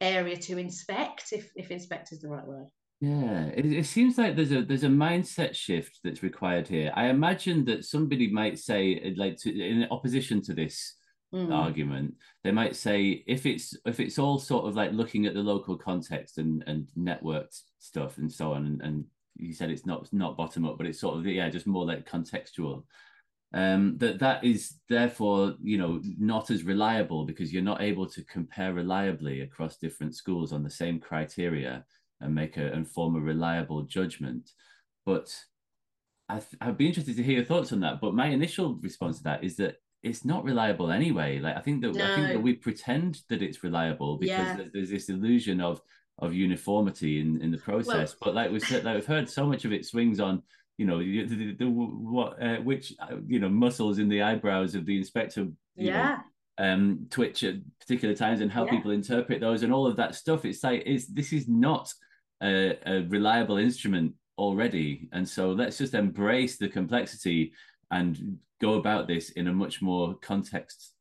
[0.00, 2.66] area to inspect if if inspect is the right word.
[3.00, 6.92] Yeah it, it seems like there's a there's a mindset shift that's required here.
[6.94, 10.96] I imagine that somebody might say like to, in opposition to this
[11.34, 11.52] mm.
[11.52, 15.40] argument they might say if it's if it's all sort of like looking at the
[15.40, 19.04] local context and and networked stuff and so on and, and
[19.36, 22.08] you said it's not not bottom up but it's sort of yeah just more like
[22.08, 22.84] contextual
[23.52, 28.24] um, that that is therefore you know not as reliable because you're not able to
[28.24, 31.84] compare reliably across different schools on the same criteria
[32.20, 34.50] and make a and form a reliable judgment.
[35.04, 35.34] But
[36.28, 38.00] I I'd be interested to hear your thoughts on that.
[38.00, 41.40] But my initial response to that is that it's not reliable anyway.
[41.40, 42.04] Like I think that no.
[42.04, 44.56] I think that we pretend that it's reliable because yeah.
[44.56, 45.80] there's, there's this illusion of
[46.20, 48.14] of uniformity in, in the process.
[48.20, 50.42] Well, but like we said, like we've heard so much of it swings on
[50.80, 54.74] you know the, the, the what uh, which uh, you know muscles in the eyebrows
[54.74, 56.16] of the inspector yeah
[56.58, 58.70] know, um twitch at particular times and how yeah.
[58.70, 60.46] people interpret those and all of that stuff.
[60.46, 61.92] It's like it's this is not
[62.42, 65.10] a, a reliable instrument already.
[65.12, 67.52] And so let's just embrace the complexity
[67.90, 70.94] and go about this in a much more context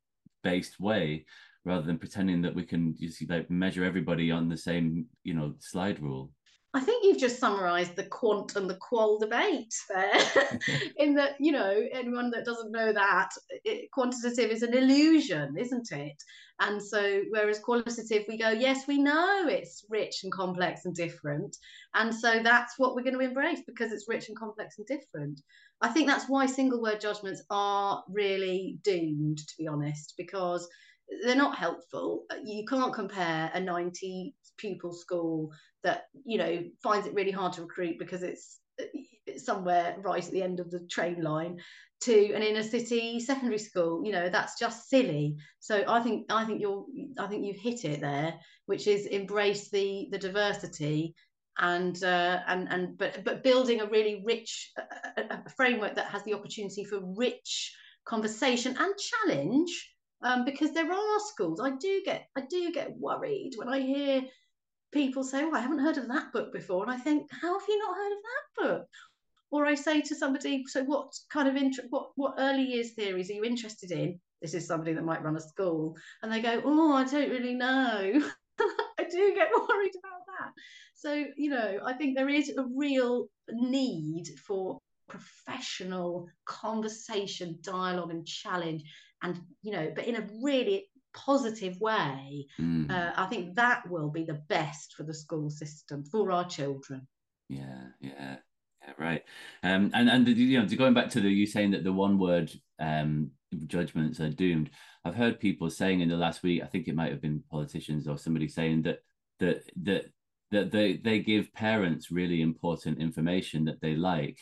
[0.44, 1.26] based way
[1.64, 5.54] rather than pretending that we can just like measure everybody on the same you know
[5.60, 6.32] slide rule
[6.74, 10.60] I think you've just summarised the quant and the qual debate there.
[10.98, 13.30] in that, you know, anyone that doesn't know that,
[13.66, 16.22] it, quantitative is an illusion, isn't it?
[16.60, 21.58] And so, whereas qualitative, we go, yes, we know it's rich and complex and different.
[21.96, 25.42] And so that's what we're going to embrace because it's rich and complex and different.
[25.82, 30.68] I think that's why single word judgments are really doomed, to be honest, because
[31.24, 32.26] they're not helpful.
[32.44, 35.52] You can't compare a 90 pupil school
[35.84, 38.60] that, you know, finds it really hard to recruit because it's
[39.38, 41.60] somewhere right at the end of the train line
[42.02, 46.46] to an inner city secondary school you know that's just silly so i think i
[46.46, 46.86] think you're
[47.20, 48.34] i think you've hit it there
[48.68, 51.14] which is embrace the the diversity
[51.60, 54.72] and uh, and and but but building a really rich
[55.18, 59.92] a framework that has the opportunity for rich conversation and challenge
[60.22, 64.22] um, because there are schools i do get i do get worried when i hear
[64.92, 67.68] people say oh i haven't heard of that book before and i think how have
[67.68, 68.88] you not heard of that book
[69.52, 73.30] or I say to somebody, so what kind of inter- what what early years theories
[73.30, 74.20] are you interested in?
[74.42, 77.56] This is somebody that might run a school, and they go, oh, I don't really
[77.56, 78.22] know.
[78.60, 80.52] I do get worried about that.
[80.96, 88.28] So you know, I think there is a real need for professional conversation, dialogue, and
[88.28, 88.84] challenge,
[89.22, 92.46] and you know, but in a really positive way.
[92.60, 92.90] Mm.
[92.90, 97.08] Uh, I think that will be the best for the school system for our children.
[97.50, 98.38] Yeah, yeah.
[98.82, 99.24] Yeah, right.
[99.64, 102.52] Um, and and you know, going back to the you saying that the one word
[102.80, 103.32] um,
[103.68, 104.70] judgments are doomed.
[105.04, 106.62] I've heard people saying in the last week.
[106.64, 109.00] I think it might have been politicians or somebody saying that
[109.40, 110.06] that that
[110.52, 114.40] that they they give parents really important information that they like,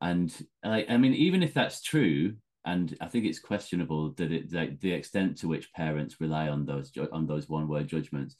[0.00, 2.34] and like I mean, even if that's true,
[2.66, 6.66] and I think it's questionable that it like the extent to which parents rely on
[6.66, 8.36] those on those one word judgments.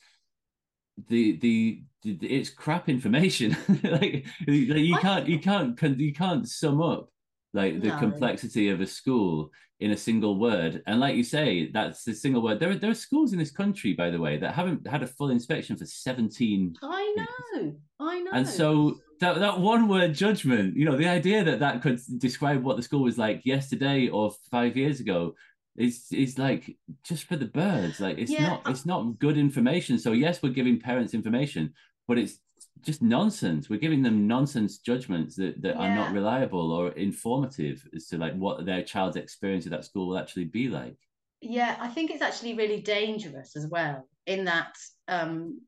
[1.08, 3.56] The, the the it's crap information.
[3.84, 7.08] Like, like you can't you can't you can't sum up
[7.54, 7.98] like the no.
[7.98, 10.82] complexity of a school in a single word.
[10.86, 12.58] And like you say that's the single word.
[12.58, 15.06] There are, there are schools in this country by the way that haven't had a
[15.06, 17.76] full inspection for 17 i know.
[18.00, 21.82] I know and so that, that one word judgment you know the idea that that
[21.82, 25.34] could describe what the school was like yesterday or five years ago
[25.76, 28.00] is is like just for the birds.
[28.00, 28.46] Like it's yeah.
[28.46, 29.98] not it's not good information.
[29.98, 31.74] So yes, we're giving parents information,
[32.08, 32.38] but it's
[32.80, 33.68] just nonsense.
[33.68, 35.82] We're giving them nonsense judgments that, that yeah.
[35.82, 40.08] are not reliable or informative as to like what their child's experience at that school
[40.08, 40.96] will actually be like.
[41.40, 44.74] Yeah, I think it's actually really dangerous as well, in that
[45.06, 45.60] um,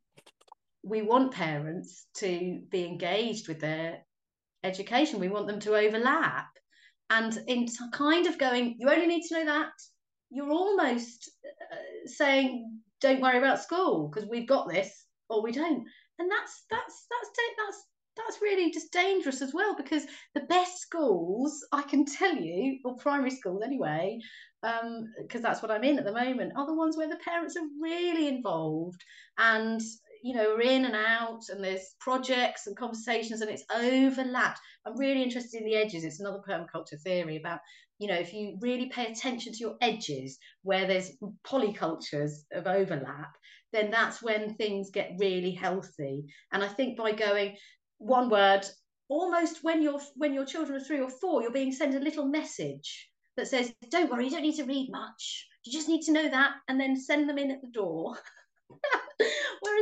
[0.88, 3.98] we want parents to be engaged with their
[4.64, 5.20] education.
[5.20, 6.48] We want them to overlap.
[7.10, 9.70] And in kind of going, you only need to know that,
[10.30, 11.30] you're almost
[11.72, 11.76] uh,
[12.06, 15.84] saying don't worry about school because we've got this or we don't
[16.18, 17.84] and that's that's that's that's
[18.16, 22.96] that's really just dangerous as well because the best schools i can tell you or
[22.96, 24.18] primary schools anyway
[24.60, 27.56] because um, that's what i'm in at the moment are the ones where the parents
[27.56, 29.02] are really involved
[29.38, 29.80] and
[30.22, 34.60] you know we're in and out and there's projects and conversations and it's overlapped.
[34.86, 36.04] I'm really interested in the edges.
[36.04, 37.60] It's another permaculture theory about
[37.98, 41.12] you know if you really pay attention to your edges where there's
[41.44, 43.32] polycultures of overlap
[43.72, 46.26] then that's when things get really healthy.
[46.52, 47.56] And i think by going
[47.98, 48.64] one word
[49.08, 52.26] almost when your when your children are three or four you're being sent a little
[52.26, 55.46] message that says don't worry you don't need to read much.
[55.64, 58.16] You just need to know that and then send them in at the door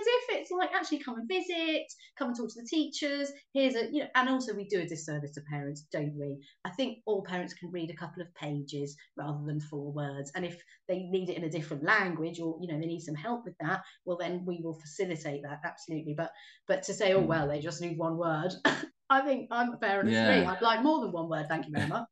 [0.05, 1.87] if it's like actually come and visit,
[2.19, 4.87] come and talk to the teachers, here's a you know, and also we do a
[4.87, 6.39] disservice to parents, don't we?
[6.65, 10.31] I think all parents can read a couple of pages rather than four words.
[10.35, 13.15] And if they need it in a different language or you know they need some
[13.15, 16.15] help with that, well then we will facilitate that absolutely.
[16.17, 16.31] But
[16.67, 17.29] but to say, oh hmm.
[17.29, 18.53] well, they just need one word,
[19.11, 20.51] I think I'm a parent yeah.
[20.51, 21.47] I'd like more than one word.
[21.49, 22.09] Thank you very much.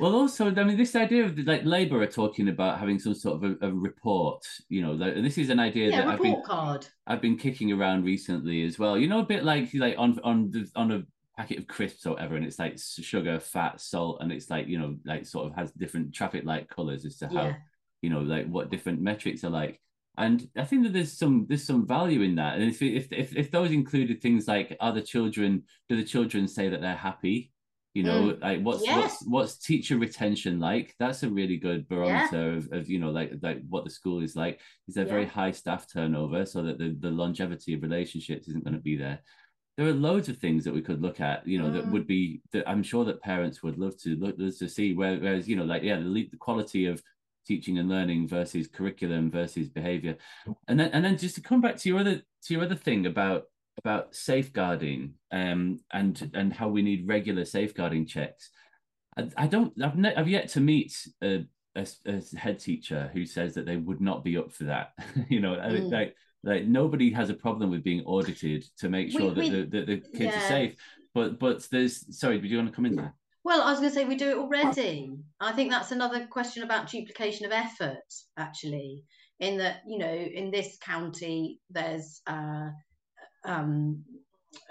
[0.00, 3.42] Well, also, I mean, this idea of like Labour are talking about having some sort
[3.42, 4.44] of a, a report.
[4.68, 6.86] You know, like, this is an idea yeah, that I've been card.
[7.06, 8.96] I've been kicking around recently as well.
[8.96, 11.02] You know, a bit like like on on the, on a
[11.36, 14.78] packet of crisps or whatever, and it's like sugar, fat, salt, and it's like you
[14.78, 17.56] know, like sort of has different traffic light colours as to how yeah.
[18.00, 19.80] you know, like what different metrics are like.
[20.16, 22.54] And I think that there's some there's some value in that.
[22.54, 26.46] And if if if, if those included things like are the children do the children
[26.46, 27.52] say that they're happy?
[27.98, 28.40] You know mm.
[28.40, 28.96] like what's yes.
[28.96, 32.56] what's what's teacher retention like that's a really good barometer yeah.
[32.58, 35.10] of, of you know like like what the school is like is there yeah.
[35.10, 38.96] very high staff turnover so that the, the longevity of relationships isn't going to be
[38.96, 39.18] there
[39.76, 41.72] there are loads of things that we could look at you know mm.
[41.72, 45.18] that would be that i'm sure that parents would love to look to see where,
[45.18, 47.02] whereas you know like yeah the, the quality of
[47.48, 50.16] teaching and learning versus curriculum versus behavior
[50.68, 53.06] and then and then just to come back to your other to your other thing
[53.06, 53.46] about
[53.78, 58.50] about safeguarding um, and and how we need regular safeguarding checks.
[59.16, 59.72] I, I don't.
[59.82, 61.46] I've, ne- I've yet to meet a,
[61.76, 64.92] a, a, head teacher who says that they would not be up for that.
[65.28, 65.90] you know, mm.
[65.90, 66.14] like
[66.44, 69.84] like nobody has a problem with being audited to make sure we, that, we, the,
[69.84, 70.44] the kids yeah.
[70.44, 70.76] are safe.
[71.14, 73.14] But but there's sorry, do you want to come in there?
[73.44, 75.10] Well, I was going to say we do it already.
[75.40, 78.04] I think that's another question about duplication of effort,
[78.36, 79.04] actually.
[79.40, 82.68] In that, you know, in this county, there's uh,
[83.44, 84.04] um,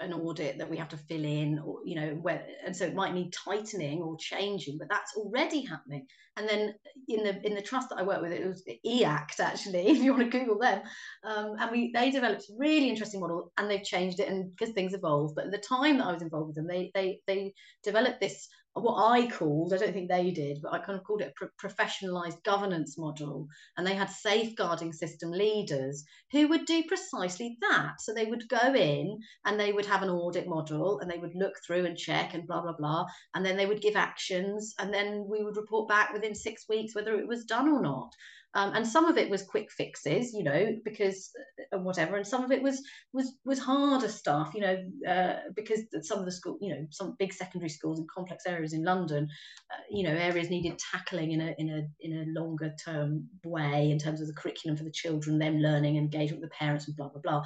[0.00, 2.94] an audit that we have to fill in or you know where and so it
[2.94, 6.06] might need tightening or changing but that's already happening.
[6.36, 6.74] And then
[7.08, 10.12] in the in the trust that i work with it was E-ACT actually if you
[10.12, 10.82] want to google them
[11.24, 14.74] um, and we they developed a really interesting model and they've changed it and because
[14.74, 17.52] things evolve but at the time that i was involved with them they they they
[17.82, 21.22] developed this what I called, I don't think they did, but I kind of called
[21.22, 23.48] it a pro- professionalized governance model.
[23.76, 28.00] And they had safeguarding system leaders who would do precisely that.
[28.00, 31.34] So they would go in and they would have an audit model and they would
[31.34, 33.06] look through and check and blah, blah, blah.
[33.34, 34.74] And then they would give actions.
[34.78, 38.12] And then we would report back within six weeks whether it was done or not.
[38.58, 41.30] Um, and some of it was quick fixes, you know, because
[41.72, 42.82] uh, whatever, and some of it was
[43.12, 44.76] was was harder stuff, you know,
[45.08, 48.72] uh, because some of the school, you know, some big secondary schools and complex areas
[48.72, 49.28] in London,
[49.72, 53.92] uh, you know, areas needed tackling in a in a in a longer term way
[53.92, 56.96] in terms of the curriculum for the children, them learning, engagement with the parents, and
[56.96, 57.42] blah blah blah.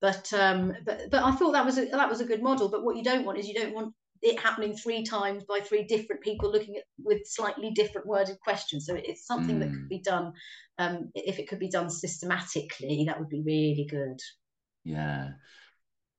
[0.00, 2.70] But um, but but I thought that was a, that was a good model.
[2.70, 3.92] But what you don't want is you don't want
[4.22, 8.86] it happening three times by three different people looking at with slightly different worded questions.
[8.86, 9.60] So it's something mm.
[9.60, 9.88] that could hmm.
[9.88, 10.32] be done.
[10.78, 14.18] Um, if it could be done systematically, that would be really good.
[14.84, 15.30] Yeah,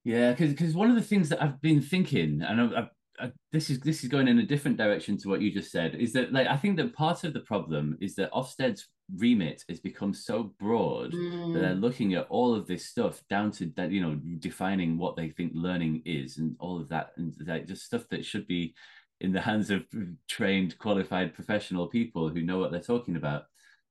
[0.03, 0.31] yeah.
[0.31, 2.87] Because because one of the things that I've been thinking, and I,
[3.19, 5.95] I, this is this is going in a different direction to what you just said,
[5.95, 9.79] is that like I think that part of the problem is that Ofsted's remit has
[9.79, 11.53] become so broad mm.
[11.53, 11.81] that they're mm.
[11.81, 15.51] looking at all of this stuff down to that you know defining what they think
[15.55, 18.75] learning is and all of that and like just stuff that should be
[19.21, 19.83] in the hands of
[20.27, 23.43] trained qualified professional people who know what they're talking about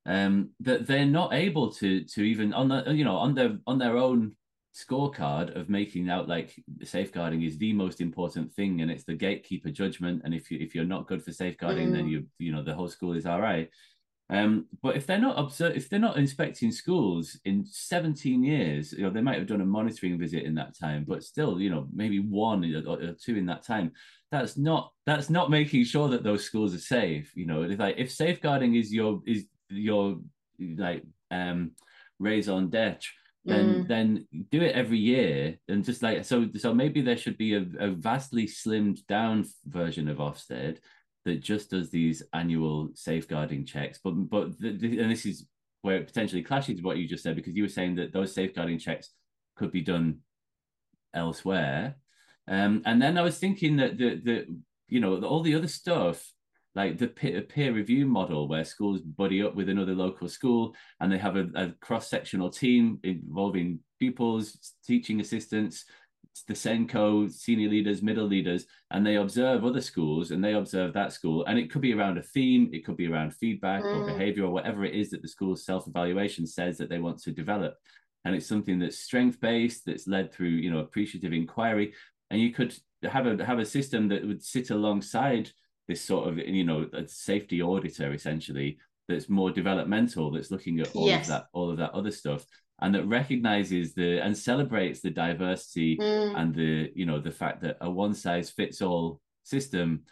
[0.05, 3.79] um that they're not able to to even on the you know on their on
[3.79, 4.37] their own
[4.77, 9.71] scorecard of making out like safeguarding is the most important thing and it's the gatekeeper
[9.71, 11.93] judgment and if you if you're not good for safeguarding mm.
[11.93, 13.71] then you you know the whole school is all right
[14.29, 19.05] um, but if they're not observe, if they're not inspecting schools in 17 years, you
[19.05, 21.87] know, they might have done a monitoring visit in that time, but still, you know,
[21.93, 23.93] maybe one or, or two in that time.
[24.33, 27.31] That's not that's not making sure that those schools are safe.
[27.37, 30.19] You know, if like if safeguarding is your is your
[30.59, 31.71] like um
[32.19, 33.13] raison d'etre,
[33.47, 33.89] then mm.
[33.89, 37.65] then do it every year and just like so so maybe there should be a,
[37.79, 40.79] a vastly slimmed down version of Ofsted
[41.25, 43.99] that just does these annual safeguarding checks.
[44.03, 45.47] But but the, the, and this is
[45.83, 48.35] where it potentially clashes with what you just said because you were saying that those
[48.35, 49.11] safeguarding checks
[49.57, 50.19] could be done
[51.15, 51.97] elsewhere.
[52.49, 54.47] Um, and then I was thinking that the the
[54.89, 56.25] you know all the other stuff
[56.77, 61.11] like the peer, peer review model where schools buddy up with another local school and
[61.11, 65.87] they have a, a cross-sectional team involving pupils teaching assistants
[66.47, 71.13] the SENCO senior leaders, middle leaders, and they observe other schools and they observe that
[71.13, 71.45] school.
[71.47, 73.97] And it could be around a theme, it could be around feedback mm.
[73.97, 77.19] or behavior or whatever it is that the school's self evaluation says that they want
[77.23, 77.77] to develop.
[78.27, 81.95] And it's something that's strength based, that's led through, you know, appreciative inquiry.
[82.31, 85.51] And you could have a have a system that would sit alongside
[85.89, 90.95] this sort of, you know, a safety auditor essentially that's more developmental, that's looking at
[90.95, 91.23] all yes.
[91.23, 92.45] of that, all of that other stuff
[92.81, 96.37] and that recognizes the and celebrates the diversity mm.
[96.37, 100.03] and the you know the fact that a one size fits all system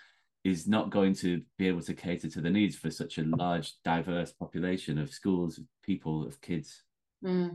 [0.44, 3.74] is not going to be able to cater to the needs for such a large
[3.84, 6.82] diverse population of schools of people of kids
[7.24, 7.50] mm.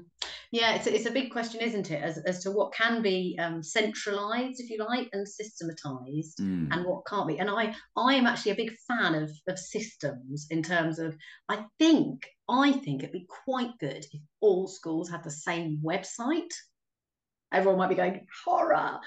[0.52, 3.38] yeah it's a, it's a big question isn't it as, as to what can be
[3.40, 6.68] um, centralized if you like and systematized mm.
[6.72, 10.48] and what can't be and i i am actually a big fan of of systems
[10.50, 11.16] in terms of
[11.50, 16.52] i think I think it'd be quite good if all schools had the same website.
[17.52, 19.00] Everyone might be going horror,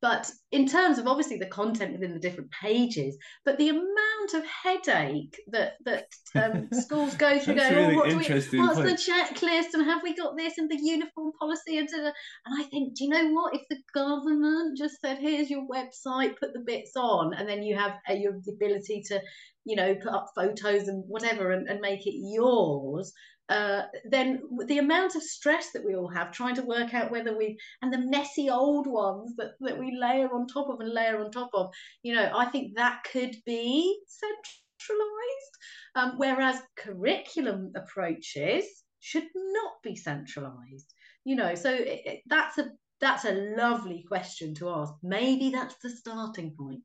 [0.00, 4.44] but in terms of obviously the content within the different pages, but the amount of
[4.46, 8.86] headache that that um, schools go through, going, really oh, what we, what's point.
[8.86, 12.14] the checklist, and have we got this and the uniform policy, and and
[12.58, 13.54] I think, do you know what?
[13.54, 17.76] If the government just said, here's your website, put the bits on, and then you
[17.76, 19.20] have uh, your ability to
[19.64, 23.12] you know, put up photos and whatever and, and make it yours,
[23.50, 27.36] uh, then the amount of stress that we all have trying to work out whether
[27.36, 31.18] we and the messy old ones that, that we layer on top of and layer
[31.18, 31.70] on top of,
[32.02, 35.54] you know, I think that could be centralized.
[35.96, 38.64] Um, whereas curriculum approaches
[39.00, 40.94] should not be centralized.
[41.24, 42.70] You know, so it, it, that's a
[43.00, 44.94] that's a lovely question to ask.
[45.02, 46.82] Maybe that's the starting point.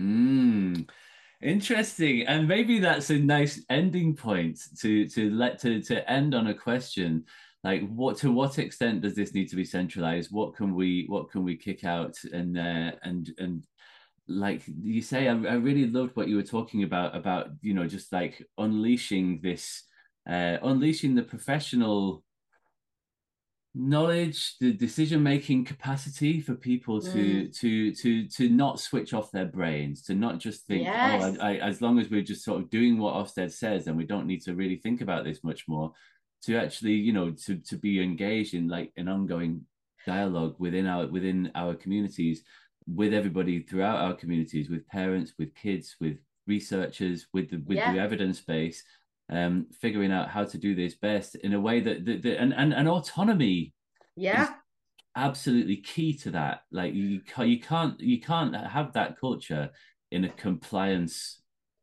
[0.00, 0.88] Mm.
[1.40, 6.48] Interesting, and maybe that's a nice ending point to to let to to end on
[6.48, 7.24] a question.
[7.62, 10.32] Like what to what extent does this need to be centralized?
[10.32, 13.64] What can we what can we kick out and uh, and and
[14.26, 17.86] like you say, I, I really loved what you were talking about about you know
[17.86, 19.84] just like unleashing this
[20.28, 22.24] uh, unleashing the professional
[23.78, 27.08] knowledge the decision making capacity for people to
[27.46, 27.58] Mm.
[27.60, 31.22] to to to not switch off their brains to not just think Yes.
[31.38, 33.96] oh I, I, as long as we're just sort of doing what Ofsted says then
[33.96, 35.92] we don't need to really think about this much more
[36.42, 39.64] to actually you know to to be engaged in like an ongoing
[40.04, 42.42] dialogue within our within our communities
[42.86, 46.16] with everybody throughout our communities with parents with kids with
[46.48, 47.92] researchers with the with Yeah.
[47.92, 48.82] the evidence base
[49.30, 52.54] um figuring out how to do this best in a way that, that, that and,
[52.54, 53.72] and and autonomy
[54.16, 54.48] Yeah.
[55.16, 59.70] absolutely key to that like you ca- you can't you can't have that culture
[60.10, 61.42] in a compliance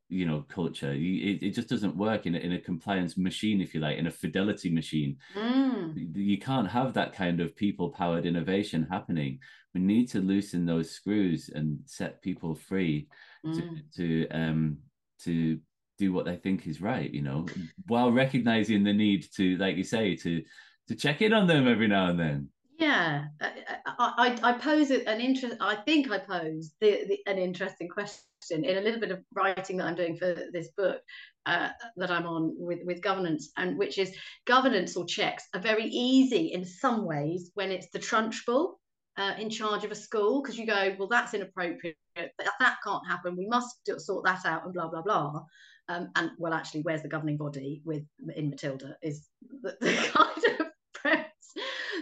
[0.09, 3.73] you know culture it, it just doesn't work in a, in a compliance machine if
[3.73, 6.15] you like in a fidelity machine Mm.
[6.15, 9.39] you can't have that kind of people powered innovation happening
[9.73, 13.07] we need to loosen those screws and set people free
[13.43, 13.93] to, Mm.
[13.95, 14.77] to um
[15.23, 15.59] to
[15.97, 17.45] do what they think is right you know
[17.87, 20.43] while recognizing the need to like you say to
[20.87, 23.53] to check in on them every now and then Yeah, I,
[23.97, 25.57] I, I pose an interest.
[25.61, 28.19] I think I pose the, the, an interesting question
[28.51, 31.01] in a little bit of writing that I'm doing for this book
[31.45, 34.15] uh, that I'm on with with governance, and which is
[34.45, 38.73] governance or checks are very easy in some ways when it's the trunchbull
[39.17, 41.95] uh, in charge of a school because you go, well, that's inappropriate.
[42.15, 43.37] That, that can't happen.
[43.37, 45.43] We must do- sort that out, and blah blah blah.
[45.87, 48.03] Um, and well, actually, where's the governing body with
[48.35, 49.27] in Matilda is
[49.61, 51.29] the, the kind of premise.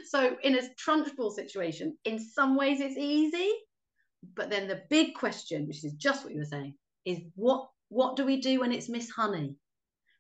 [0.05, 3.51] So in a trunchbull situation, in some ways it's easy,
[4.35, 8.15] but then the big question, which is just what you were saying, is what what
[8.15, 9.55] do we do when it's Miss Honey?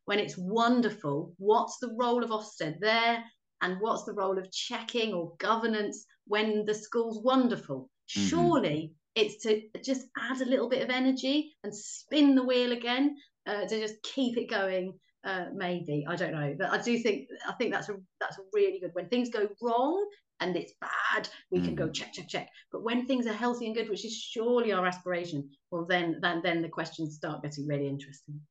[0.05, 3.23] When it's wonderful, what's the role of Ofsted there?
[3.61, 7.89] And what's the role of checking or governance when the school's wonderful?
[8.09, 8.29] Mhm.
[8.29, 13.15] Surely it's to just add a little bit of energy and spin the wheel again
[13.47, 14.93] uh, to just keep it going
[15.25, 18.41] uh, maybe I don't know, but I do think I think that's a that's a
[18.53, 18.91] really good.
[18.93, 20.05] When things go wrong
[20.41, 21.93] and it's bad, we can go Mhm.
[21.93, 22.49] check check check.
[22.73, 26.41] But when things are healthy and good, which is surely our aspiration, well then then
[26.43, 28.41] then the questions start getting really interesting.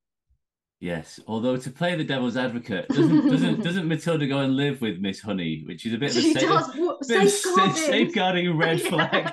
[0.81, 4.99] yes although to play the devil's advocate doesn't doesn't doesn't matilda go and live with
[4.99, 7.75] miss honey which is a bit of a She safe- does wa- bit of safeguarding.
[7.93, 9.33] safeguarding red flag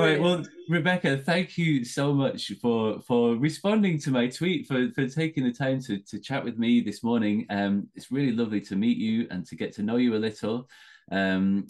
[0.00, 0.18] All right.
[0.20, 5.44] Well, Rebecca, thank you so much for for responding to my tweet, for for taking
[5.44, 7.44] the time to to chat with me this morning.
[7.50, 10.70] Um, it's really lovely to meet you and to get to know you a little.
[11.12, 11.66] Um,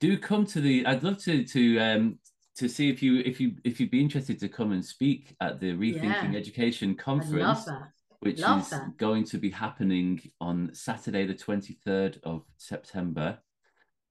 [0.00, 0.84] do come to the.
[0.84, 2.18] I'd love to to um
[2.56, 5.58] to see if you if you if you'd be interested to come and speak at
[5.58, 6.38] the Rethinking Yeah.
[6.38, 7.66] Education conference
[8.20, 8.98] which Love is that.
[8.98, 13.38] going to be happening on Saturday, the 23rd of September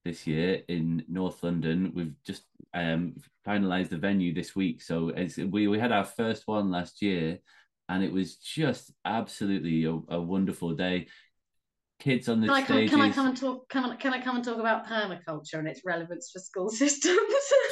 [0.03, 1.91] this year in North London.
[1.95, 3.15] We've just um,
[3.45, 4.81] finalized the venue this week.
[4.81, 7.39] So it's, we, we had our first one last year
[7.89, 11.07] and it was just absolutely a, a wonderful day.
[11.99, 13.69] Kids on the Can I, come, can I come and talk?
[13.69, 17.19] Can I, can I come and talk about permaculture and its relevance for school systems?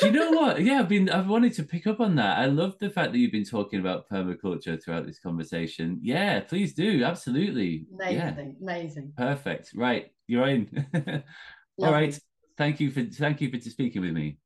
[0.02, 0.62] Do you know what?
[0.62, 2.38] Yeah, I've been I've wanted to pick up on that.
[2.38, 5.98] I love the fact that you've been talking about permaculture throughout this conversation.
[6.04, 7.04] Yeah, please do.
[7.04, 7.88] Absolutely.
[7.98, 8.28] Yeah.
[8.28, 9.14] amazing, amazing.
[9.18, 9.72] Perfect.
[9.74, 10.12] Right.
[10.28, 10.86] You're in.
[11.82, 12.20] All right.
[12.56, 14.38] Thank you for thank you for speaking with me.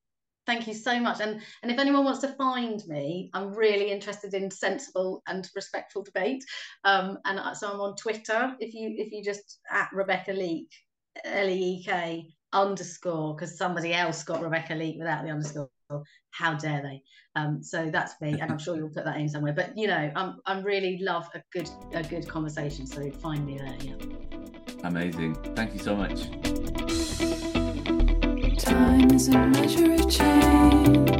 [0.46, 1.22] Thank you so much.
[1.22, 6.04] And and if anyone wants to find me, I'm really interested in sensible and respectful
[6.04, 6.44] debate.
[6.84, 8.56] Um, and so I'm on Twitter.
[8.60, 10.70] If you if you just at Rebecca Leek,
[11.24, 15.70] L E E K underscore, because somebody else got Rebecca Leek without the underscore.
[16.32, 17.02] How dare they?
[17.36, 19.54] Um, so that's me, and I'm sure you'll put that in somewhere.
[19.54, 22.86] But you know, I'm I'm really love a good a good conversation.
[22.86, 23.78] So find me there.
[23.82, 23.96] Yeah.
[24.84, 25.36] Amazing.
[25.56, 27.03] Thank you so much.
[28.64, 31.14] Time is a measure of change.